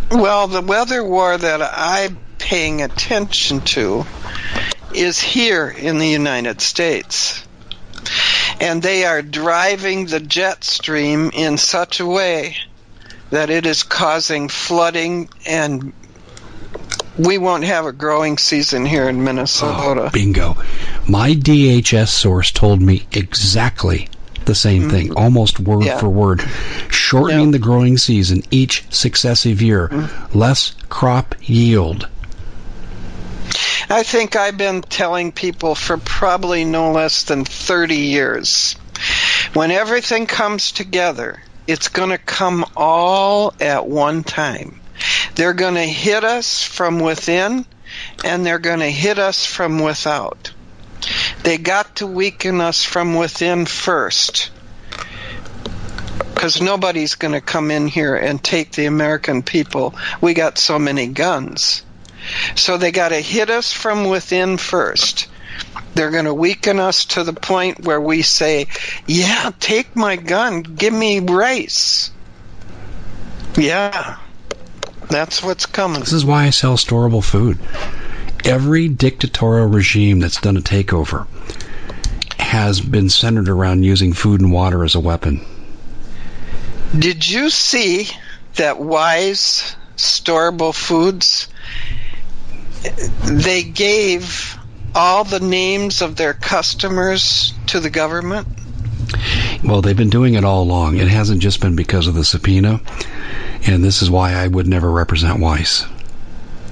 [0.10, 4.08] Well, the weather war that I'm paying attention to
[4.96, 7.44] is here in the United States.
[8.60, 12.58] And they are driving the jet stream in such a way
[13.34, 15.92] that it is causing flooding and
[17.18, 20.04] we won't have a growing season here in Minnesota.
[20.06, 20.56] Oh, bingo.
[21.08, 24.08] My DHS source told me exactly
[24.46, 25.88] the same thing, almost word Mm-hmm.
[25.88, 25.98] Yeah.
[26.00, 26.42] for word.
[26.92, 27.52] Shortening Yeah.
[27.54, 30.38] the growing season each successive year, Mm-hmm.
[30.38, 32.08] less crop yield.
[33.90, 38.76] I think I've been telling people for probably no less than 30 years.
[39.54, 44.80] When everything comes together, it's going to come all at one time.
[45.36, 47.66] They're going to hit us from within
[48.24, 50.52] and they're going to hit us from without.
[51.44, 54.52] They got to weaken us from within first.
[56.34, 59.96] Because nobody's going to come in here and take the American people.
[60.22, 61.84] We got so many guns.
[62.56, 65.28] So they got to hit us from within first.
[65.96, 68.68] They're going to weaken us to the point where we say,
[69.06, 72.12] Yeah, take my gun, give me rice.
[73.56, 74.18] Yeah,
[75.10, 76.00] that's what's coming.
[76.00, 77.60] This is why I sell storable food.
[78.46, 81.28] Every dictatorial regime that's done a takeover
[82.40, 85.46] has been centered around using food and water as a weapon.
[86.98, 88.08] Did you see
[88.56, 91.48] that Wise Storable Foods?
[93.24, 94.58] They gave
[94.96, 98.48] all the names of their customers to the government?
[99.64, 100.98] Well, they've been doing it all along.
[100.98, 102.82] It hasn't just been because of the subpoena,
[103.66, 105.86] and this is why I would never represent Wise.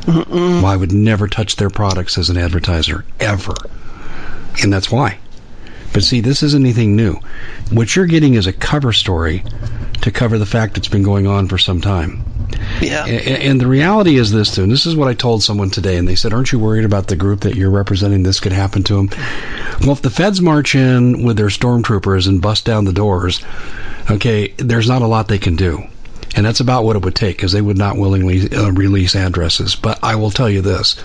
[0.02, 0.62] Mm-mm.
[0.62, 3.54] Why I would never touch their products as an advertiser ever,
[4.64, 5.20] and that's why.
[5.94, 7.20] But see, this isn't anything new.
[7.70, 9.44] What you're getting is a cover story
[10.02, 12.24] to cover the fact that it's been going on for some time.
[12.82, 13.06] Yeah.
[13.06, 16.08] And, the reality is this, too, and this is what I told someone today, and
[16.08, 18.24] they said, Aren't you worried about the group that you're representing?
[18.24, 19.10] This could happen to them.
[19.82, 23.42] Well, if the feds march in with their stormtroopers and bust down the doors,
[24.10, 25.84] okay, there's not a lot they can do.
[26.36, 29.76] And that's about what it would take because they would not willingly uh, release addresses.
[29.76, 30.96] But I will tell you this.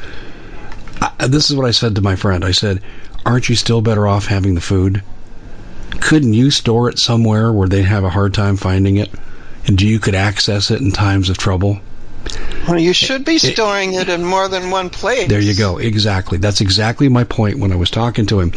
[1.01, 2.45] I, this is what I said to my friend.
[2.45, 2.81] I said,
[3.27, 5.03] Aren't you still better off having the food?
[6.01, 9.11] Couldn't you store it somewhere where they'd have a hard time finding it?
[9.67, 11.81] And you could access it in times of trouble?
[12.69, 15.29] Well, you should be storing it, it in more than one place.
[15.29, 15.79] There you go.
[15.79, 16.39] Exactly.
[16.39, 18.53] That's exactly my point when I was talking to him.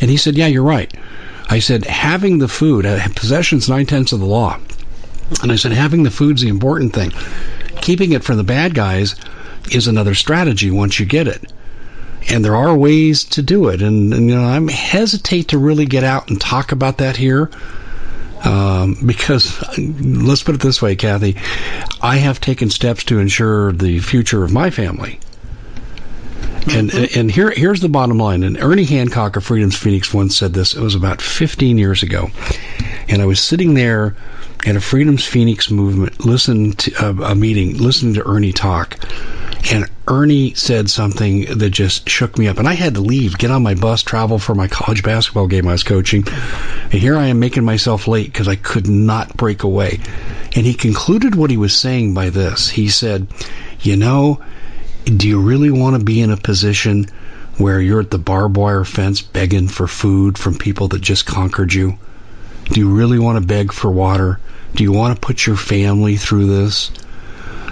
[0.00, 0.92] And he said, Yeah, you're right.
[1.48, 4.58] I said, having the food, uh, possession's nine tenths of the law.
[5.42, 7.12] And I said, having the food's the important thing.
[7.80, 9.16] Keeping it from the bad guys
[9.70, 11.52] is another strategy once you get it.
[12.30, 13.82] And there are ways to do it.
[13.82, 17.50] And, and you know, I hesitate to really get out and talk about that here.
[18.44, 21.36] Um, because let's put it this way, Kathy,
[22.00, 25.20] I have taken steps to ensure the future of my family.
[26.70, 27.18] And mm-hmm.
[27.18, 28.44] and here here's the bottom line.
[28.44, 30.74] And Ernie Hancock of Freedom's Phoenix once said this.
[30.74, 32.30] It was about 15 years ago,
[33.08, 34.14] and I was sitting there
[34.64, 38.96] at a Freedom's Phoenix movement, listening to a, a meeting, listening to Ernie talk,
[39.70, 42.58] and Ernie said something that just shook me up.
[42.58, 45.68] And I had to leave, get on my bus, travel for my college basketball game
[45.68, 46.24] I was coaching.
[46.26, 50.00] And here I am making myself late because I could not break away.
[50.56, 52.68] And he concluded what he was saying by this.
[52.68, 53.28] He said,
[53.80, 54.40] You know,
[55.04, 57.06] do you really want to be in a position
[57.56, 61.72] where you're at the barbed wire fence begging for food from people that just conquered
[61.72, 61.98] you?
[62.64, 64.40] Do you really want to beg for water?
[64.74, 66.90] Do you want to put your family through this?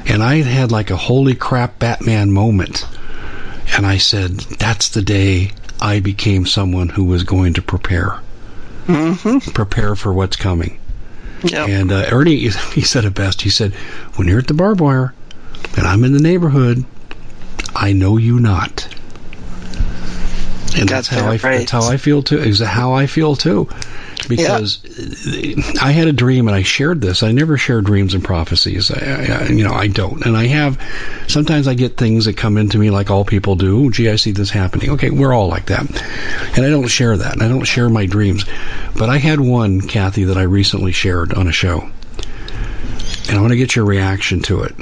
[0.06, 2.86] And I had like a holy crap Batman moment.
[3.76, 8.18] And I said, that's the day I became someone who was going to prepare.
[8.86, 9.50] Mm-hmm.
[9.52, 10.78] Prepare for what's coming.
[11.44, 11.68] Yep.
[11.68, 12.36] And uh, Ernie,
[12.74, 13.42] he said it best.
[13.42, 13.72] He said,
[14.16, 15.14] when you're at the barbed wire
[15.76, 16.84] and I'm in the neighborhood,
[17.74, 18.88] I know you not.
[20.78, 21.40] And that's how I right.
[21.40, 22.38] that's how I feel too.
[22.38, 23.68] Is how I feel too
[24.30, 25.62] because yeah.
[25.82, 27.22] I had a dream and I shared this.
[27.22, 28.90] I never share dreams and prophecies.
[28.90, 30.24] I, I, you know, I don't.
[30.24, 30.80] And I have,
[31.28, 33.90] sometimes I get things that come into me like all people do.
[33.90, 34.90] Gee, I see this happening.
[34.92, 35.82] Okay, we're all like that.
[36.56, 37.34] And I don't share that.
[37.34, 38.46] And I don't share my dreams.
[38.96, 41.90] But I had one, Kathy, that I recently shared on a show.
[43.28, 44.74] And I want to get your reaction to it.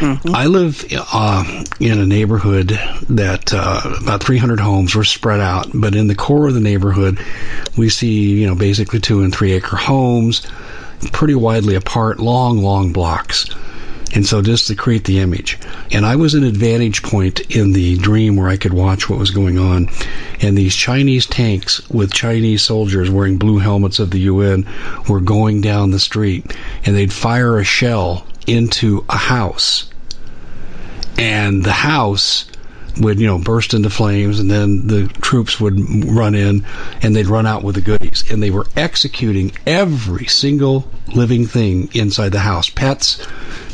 [0.00, 0.34] Mm-hmm.
[0.34, 0.82] I live
[1.12, 2.68] uh, in a neighborhood
[3.10, 7.22] that uh, about 300 homes were spread out, but in the core of the neighborhood,
[7.76, 10.46] we see you know basically two and three acre homes,
[11.12, 13.54] pretty widely apart, long, long blocks.
[14.14, 15.58] And so just to create the image.
[15.92, 19.30] And I was an advantage point in the dream where I could watch what was
[19.30, 19.88] going on.
[20.40, 24.66] And these Chinese tanks with Chinese soldiers wearing blue helmets of the UN
[25.08, 29.90] were going down the street and they'd fire a shell into a house.
[31.18, 32.46] And the house
[32.98, 36.64] would you know burst into flames and then the troops would run in
[37.02, 38.24] and they'd run out with the goodies.
[38.30, 42.70] And they were executing every single living thing inside the house.
[42.70, 43.26] Pets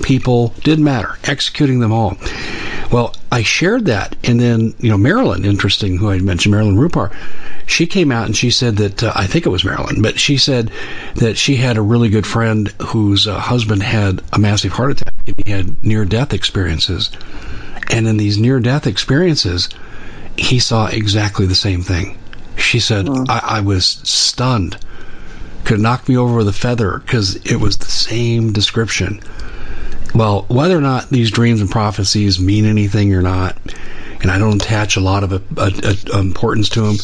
[0.03, 1.17] people didn't matter.
[1.25, 2.17] Executing them all.
[2.91, 7.15] Well i shared that and then you know marilyn interesting who i mentioned marilyn rupar
[7.67, 10.37] she came out and she said that uh, i think it was marilyn but she
[10.37, 10.71] said
[11.17, 15.15] that she had a really good friend whose uh, husband had a massive heart attack
[15.27, 17.11] and he had near death experiences
[17.91, 19.69] and in these near death experiences,
[20.37, 22.19] he saw exactly the same thing.
[22.57, 23.27] She said, mm.
[23.29, 24.77] I, I was stunned.
[25.65, 29.21] Could knock me over with a feather because it was the same description.
[30.15, 33.57] Well, whether or not these dreams and prophecies mean anything or not,
[34.27, 36.97] and I don't attach a lot of a, a, a importance to them.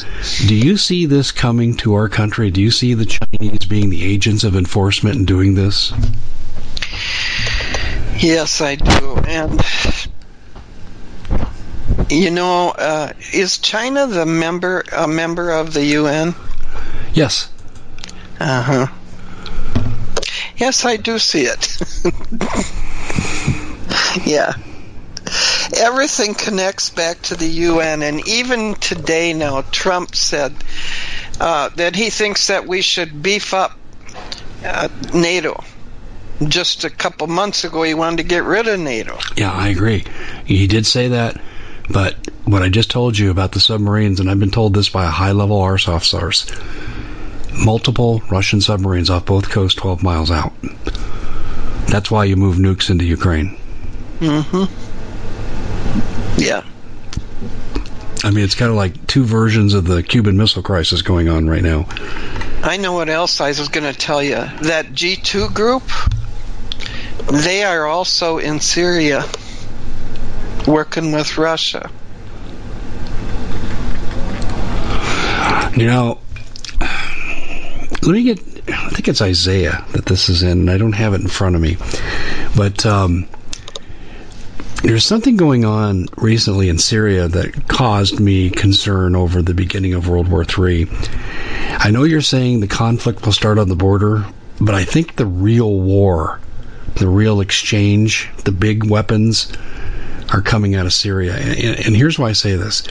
[0.49, 2.51] Do you see this coming to our country?
[2.51, 5.93] Do you see the Chinese being the agents of enforcement and doing this?
[8.19, 9.17] Yes, I do.
[9.29, 9.61] And
[12.11, 16.35] you know, uh, is China the member a member of the UN?
[17.13, 17.49] Yes.
[18.41, 18.87] Uh huh.
[20.57, 21.79] Yes, I do see it.
[24.27, 24.55] yeah.
[25.77, 30.55] Everything connects back to the UN, and even today now, Trump said
[31.41, 33.79] uh, that he thinks that we should beef up
[34.65, 35.63] uh, NATO.
[36.47, 39.19] Just a couple months ago, he wanted to get rid of NATO.
[39.37, 40.05] Yeah, I agree.
[40.45, 41.41] He did say that,
[41.89, 45.05] but what I just told you about the submarines, and I've been told this by
[45.05, 46.51] a high level RSOF source
[47.55, 50.53] multiple Russian submarines off both coasts 12 miles out.
[51.89, 53.59] That's why you move nukes into Ukraine.
[54.21, 54.92] Mm-hmm.
[56.43, 56.65] Yeah.
[58.25, 61.49] I mean, it's kind of like two versions of the Cuban Missile Crisis going on
[61.49, 61.87] right now.
[62.65, 64.35] I know what else I was going to tell you.
[64.35, 65.85] That G2 group,
[67.43, 69.25] they are also in Syria
[70.67, 71.91] working with Russia.
[75.77, 76.21] You know,
[78.03, 78.41] let me get.
[78.69, 80.69] I think it's Isaiah that this is in.
[80.69, 81.77] I don't have it in front of me,
[82.57, 83.29] but um,
[84.83, 90.09] there's something going on recently in Syria that caused me concern over the beginning of
[90.09, 90.89] World War III.
[91.79, 94.25] I know you're saying the conflict will start on the border,
[94.61, 96.41] but I think the real war,
[96.97, 99.53] the real exchange, the big weapons
[100.33, 101.35] are coming out of Syria.
[101.35, 102.83] And, and here's why I say this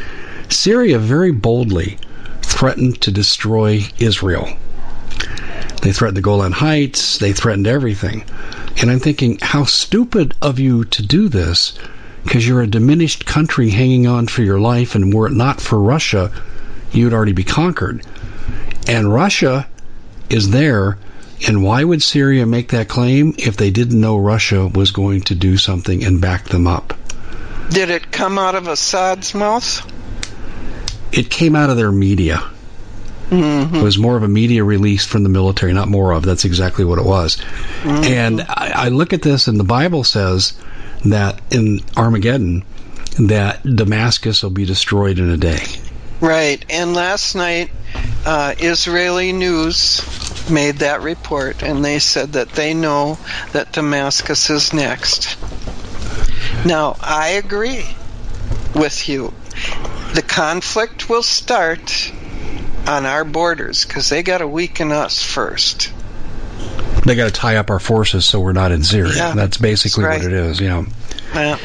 [0.49, 1.97] Syria very boldly
[2.41, 4.47] threatened to destroy Israel
[5.81, 7.17] they threatened the Golan Heights.
[7.17, 8.23] They threatened everything.
[8.79, 11.73] And I'm thinking, how stupid of you to do this
[12.23, 15.79] because you're a diminished country hanging on for your life, and were it not for
[15.79, 16.31] Russia,
[16.91, 18.05] you'd already be conquered.
[18.87, 19.67] And Russia
[20.29, 20.97] is there.
[21.47, 25.35] And why would Syria make that claim if they didn't know Russia was going to
[25.35, 26.93] do something and back them up?
[27.69, 29.81] Did it come out of Assad's mouth?
[31.11, 32.43] It came out of their media.
[33.31, 33.77] Mm-hmm.
[33.77, 36.23] It was more of a media release from the military, not more of.
[36.23, 37.37] That's exactly what it was.
[37.37, 38.03] Mm-hmm.
[38.03, 40.53] And I, I look at this, and the Bible says
[41.05, 42.65] that in Armageddon,
[43.19, 45.63] that Damascus will be destroyed in a day.
[46.19, 46.63] Right.
[46.69, 47.71] And last night,
[48.25, 50.01] uh, Israeli news
[50.49, 53.17] made that report, and they said that they know
[53.53, 55.37] that Damascus is next.
[56.65, 57.85] Now, I agree
[58.75, 59.33] with you.
[60.13, 62.11] The conflict will start
[62.87, 65.91] on our borders because they got to weaken us first.
[67.05, 69.13] They got to tie up our forces so we're not in Syria.
[69.15, 70.31] Yeah, that's basically that's right.
[70.31, 70.59] what it is.
[70.59, 70.85] Yeah.
[71.33, 71.57] Yeah.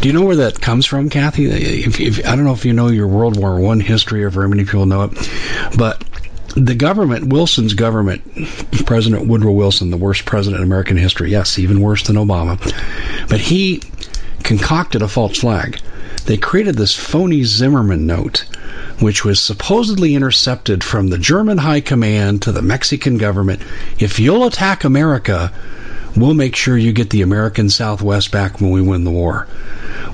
[0.00, 1.46] Do you know where that comes from, Kathy?
[1.46, 4.48] If, if, I don't know if you know your World War One history, or very
[4.48, 5.30] many people know it,
[5.76, 6.04] but
[6.54, 8.22] the government, Wilson's government,
[8.86, 12.58] President Woodrow Wilson, the worst president in American history, yes, even worse than Obama,
[13.28, 13.82] but he
[14.42, 15.80] concocted a false flag.
[16.26, 18.44] They created this phony Zimmerman note
[18.98, 23.60] which was supposedly intercepted from the German high command to the Mexican government.
[23.98, 25.52] If you'll attack America,
[26.16, 29.46] we'll make sure you get the American Southwest back when we win the war.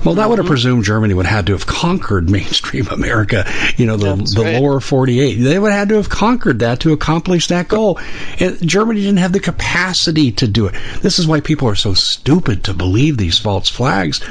[0.05, 0.53] Well, that would have mm-hmm.
[0.53, 3.45] presumed Germany would have had to have conquered mainstream America,
[3.77, 4.61] you know, the, the right.
[4.61, 5.35] lower 48.
[5.35, 7.99] They would have had to have conquered that to accomplish that goal.
[8.39, 10.75] And Germany didn't have the capacity to do it.
[11.01, 14.21] This is why people are so stupid to believe these false flags.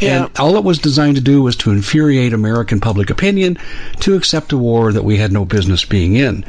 [0.00, 0.24] Yeah.
[0.24, 3.58] And all it was designed to do was to infuriate American public opinion
[4.00, 6.44] to accept a war that we had no business being in.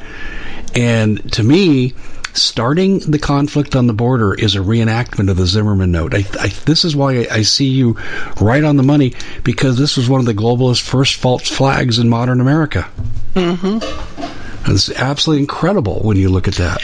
[0.76, 1.94] And to me,
[2.34, 6.14] starting the conflict on the border is a reenactment of the Zimmerman note.
[6.14, 7.98] I, I, this is why I see you
[8.42, 9.14] right on the money
[9.44, 12.90] because this was one of the globalist first false flags in modern America.
[13.36, 14.72] Mm-hmm.
[14.72, 16.82] It's absolutely incredible when you look at that.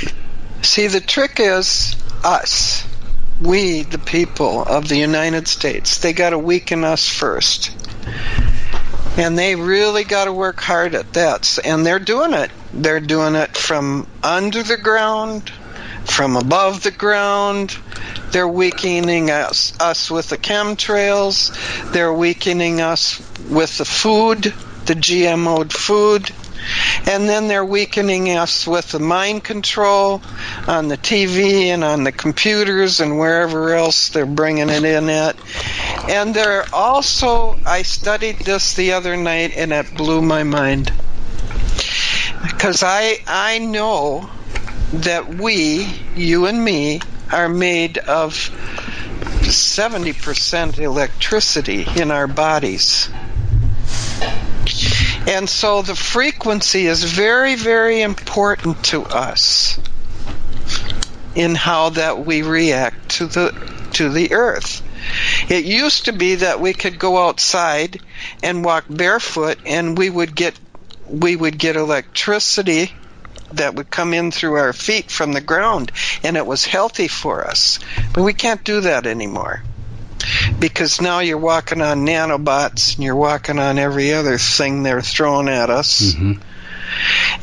[0.62, 2.86] See, the trick is us.
[3.42, 7.72] We, the people of the United States, they got to weaken us first.
[9.20, 11.60] And they really got to work hard at that.
[11.66, 12.52] And they're doing it.
[12.72, 15.52] They're doing it from under the ground,
[16.06, 17.78] from above the ground.
[18.32, 21.52] They're weakening us, us with the chemtrails.
[21.92, 24.54] They're weakening us with the food,
[24.86, 26.32] the GMO'd food.
[27.08, 30.22] And then they're weakening us with the mind control
[30.68, 35.36] on the TV and on the computers and wherever else they're bringing it in at.
[36.10, 40.92] And they're also, I studied this the other night and it blew my mind.
[42.44, 44.30] Because I, I know
[44.94, 45.86] that we,
[46.16, 47.02] you and me,
[47.32, 53.10] are made of 70% electricity in our bodies.
[55.28, 59.80] And so the frequency is very, very important to us
[61.36, 64.82] in how that we react to the to the earth.
[65.50, 68.00] It used to be that we could go outside
[68.44, 70.60] and walk barefoot and we would get
[71.08, 72.92] we would get electricity
[73.54, 75.92] that would come in through our feet from the ground
[76.24, 77.80] and it was healthy for us.
[78.14, 79.64] But we can't do that anymore.
[80.60, 85.48] Because now you're walking on nanobots and you're walking on every other thing they're throwing
[85.48, 86.14] at us.
[86.14, 86.42] Mm-hmm.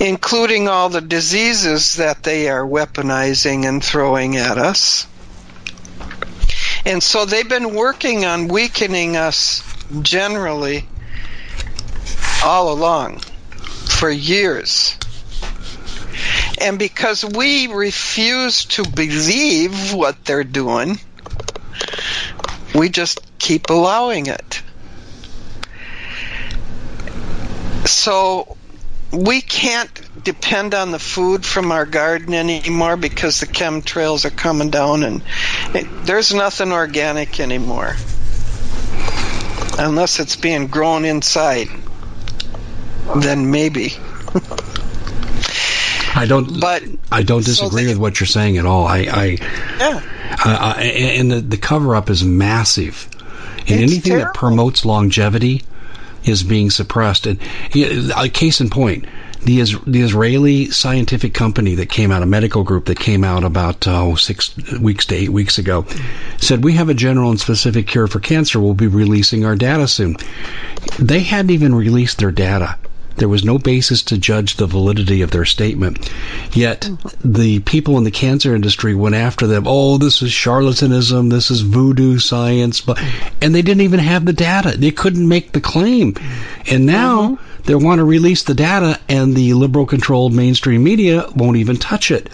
[0.02, 5.06] Including all the diseases that they are weaponizing and throwing at us.
[6.84, 9.62] And so they've been working on weakening us
[10.02, 10.84] generally
[12.44, 13.20] all along
[13.88, 14.96] for years.
[16.60, 20.98] And because we refuse to believe what they're doing,
[22.76, 24.62] we just keep allowing it.
[27.86, 28.56] So
[29.12, 29.90] we can't
[30.24, 35.22] depend on the food from our garden anymore because the chemtrails are coming down and
[35.74, 37.94] it, there's nothing organic anymore
[39.78, 41.68] unless it's being grown inside
[43.14, 43.92] then maybe
[46.16, 46.60] I don't.
[46.60, 48.86] But I don't disagree so with what you're saying at all.
[48.86, 49.24] I, I
[49.78, 50.02] yeah.
[50.44, 53.08] Uh, and the the cover up is massive,
[53.58, 54.32] and it's anything terrible.
[54.32, 55.62] that promotes longevity
[56.24, 57.26] is being suppressed.
[57.26, 57.38] And
[58.16, 59.06] a case in point,
[59.44, 63.86] the the Israeli scientific company that came out, a medical group that came out about
[63.86, 65.86] uh, six weeks to eight weeks ago,
[66.38, 68.58] said we have a general and specific cure for cancer.
[68.58, 70.16] We'll be releasing our data soon.
[70.98, 72.76] They hadn't even released their data.
[73.16, 76.10] There was no basis to judge the validity of their statement.
[76.52, 76.90] Yet
[77.24, 79.64] the people in the cancer industry went after them.
[79.66, 81.30] Oh, this is charlatanism.
[81.30, 82.82] This is voodoo science.
[82.82, 83.02] But,
[83.40, 84.76] and they didn't even have the data.
[84.76, 86.14] They couldn't make the claim.
[86.70, 87.62] And now mm-hmm.
[87.62, 92.10] they want to release the data and the liberal controlled mainstream media won't even touch
[92.10, 92.28] it.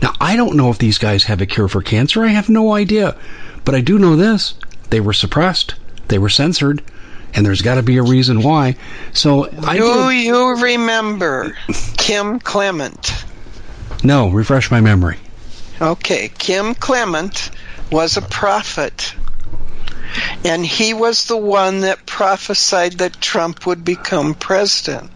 [0.00, 2.24] Now, I don't know if these guys have a cure for cancer.
[2.24, 3.16] I have no idea.
[3.64, 4.54] But I do know this.
[4.90, 5.74] They were suppressed.
[6.06, 6.82] They were censored
[7.34, 8.76] and there's got to be a reason why.
[9.12, 11.56] So I do you remember
[11.96, 13.24] Kim Clement?
[14.02, 15.18] No, refresh my memory.
[15.80, 17.50] Okay, Kim Clement
[17.90, 19.14] was a prophet.
[20.44, 25.10] And he was the one that prophesied that Trump would become president.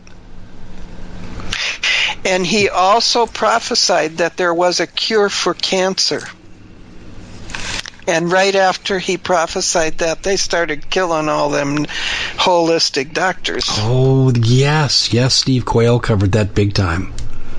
[2.25, 6.23] And he also prophesied that there was a cure for cancer.
[8.07, 11.87] And right after he prophesied that, they started killing all them
[12.37, 13.65] holistic doctors.
[13.69, 15.13] Oh, yes.
[15.13, 17.13] Yes, Steve Quayle covered that big time.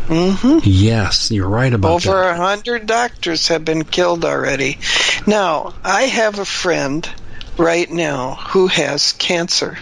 [0.08, 0.60] Mm-hmm.
[0.64, 2.10] Yes, you're right about that.
[2.10, 4.78] Over a hundred doctors have been killed already.
[5.26, 7.10] Now, I have a friend
[7.58, 9.80] right now who has cancer.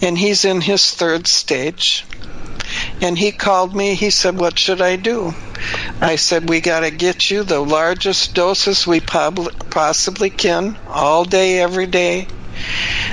[0.00, 2.04] And he's in his third stage.
[3.00, 3.94] And he called me.
[3.94, 5.34] He said, What should I do?
[6.00, 11.24] I said, We got to get you the largest doses we pub- possibly can, all
[11.24, 12.26] day, every day,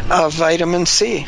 [0.09, 1.27] of vitamin C.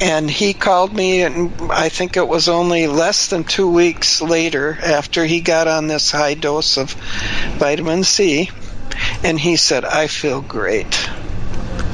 [0.00, 4.78] And he called me, and I think it was only less than two weeks later
[4.82, 6.92] after he got on this high dose of
[7.58, 8.50] vitamin C.
[9.22, 11.10] And he said, I feel great.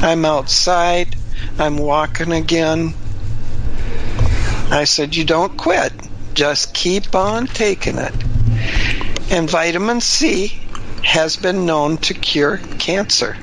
[0.00, 1.16] I'm outside.
[1.58, 2.94] I'm walking again.
[4.70, 5.92] I said, You don't quit.
[6.34, 8.12] Just keep on taking it.
[9.30, 10.48] And vitamin C
[11.02, 13.36] has been known to cure cancer.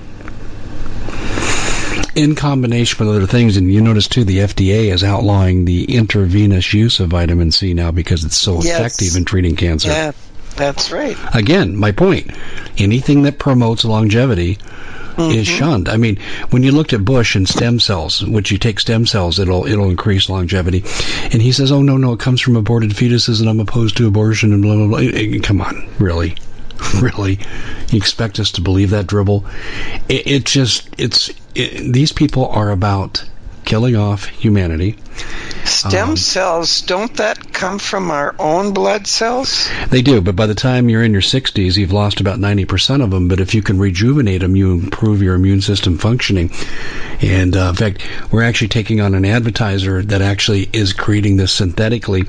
[2.15, 6.74] In combination with other things, and you notice too, the FDA is outlawing the intravenous
[6.74, 8.80] use of vitamin C now because it's so yes.
[8.80, 9.89] effective in treating cancer.
[9.89, 10.11] Yeah,
[10.55, 11.17] that's right.
[11.34, 12.32] Again, my point
[12.78, 14.59] anything that promotes longevity
[15.16, 15.38] mm-hmm.
[15.38, 15.89] is shunned.
[15.89, 16.18] I mean,
[16.49, 19.89] when you looked at Bush and stem cells, which you take stem cells, it'll it'll
[19.89, 20.84] increase longevity,
[21.32, 24.07] and he says, "Oh no, no, it comes from aborted fetuses, and I'm opposed to
[24.07, 25.39] abortion," and blah blah blah.
[25.41, 26.36] Come on, really,
[27.01, 27.39] really,
[27.91, 29.45] you expect us to believe that dribble?
[30.09, 33.24] It, it just it's it, these people are about
[33.66, 34.97] killing off humanity.
[35.66, 39.70] Stem um, cells, don't that come from our own blood cells?
[39.89, 43.11] They do, but by the time you're in your 60s, you've lost about 90% of
[43.11, 43.28] them.
[43.28, 46.51] But if you can rejuvenate them, you improve your immune system functioning.
[47.22, 51.53] And uh, in fact, we're actually taking on an advertiser that actually is creating this
[51.53, 52.24] synthetically.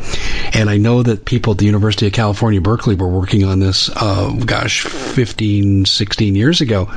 [0.53, 3.91] And I know that people at the University of California, Berkeley were working on this,
[3.97, 6.89] uh, gosh, 15, 16 years ago.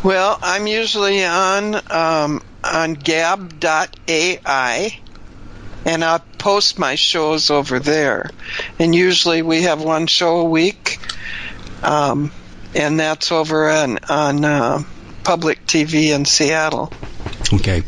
[0.04, 3.60] Well, I'm usually on um, on gab.ai
[5.84, 8.30] and I post my shows over there.
[8.78, 10.98] And usually we have one show a week,
[11.82, 12.32] um,
[12.74, 14.82] and that's over on on uh,
[15.24, 16.92] public TV in Seattle.
[17.52, 17.82] Okay.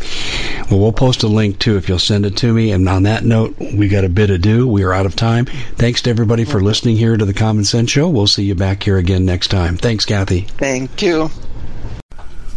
[0.71, 2.73] Well, we'll post a link too if you'll send it to me.
[2.73, 4.67] And on that note, we got a bit ado.
[4.67, 5.45] We are out of time.
[5.45, 8.09] Thanks to everybody for listening here to the Common Sense Show.
[8.09, 9.77] We'll see you back here again next time.
[9.77, 10.43] Thanks, Kathy.
[10.43, 11.31] Thank you.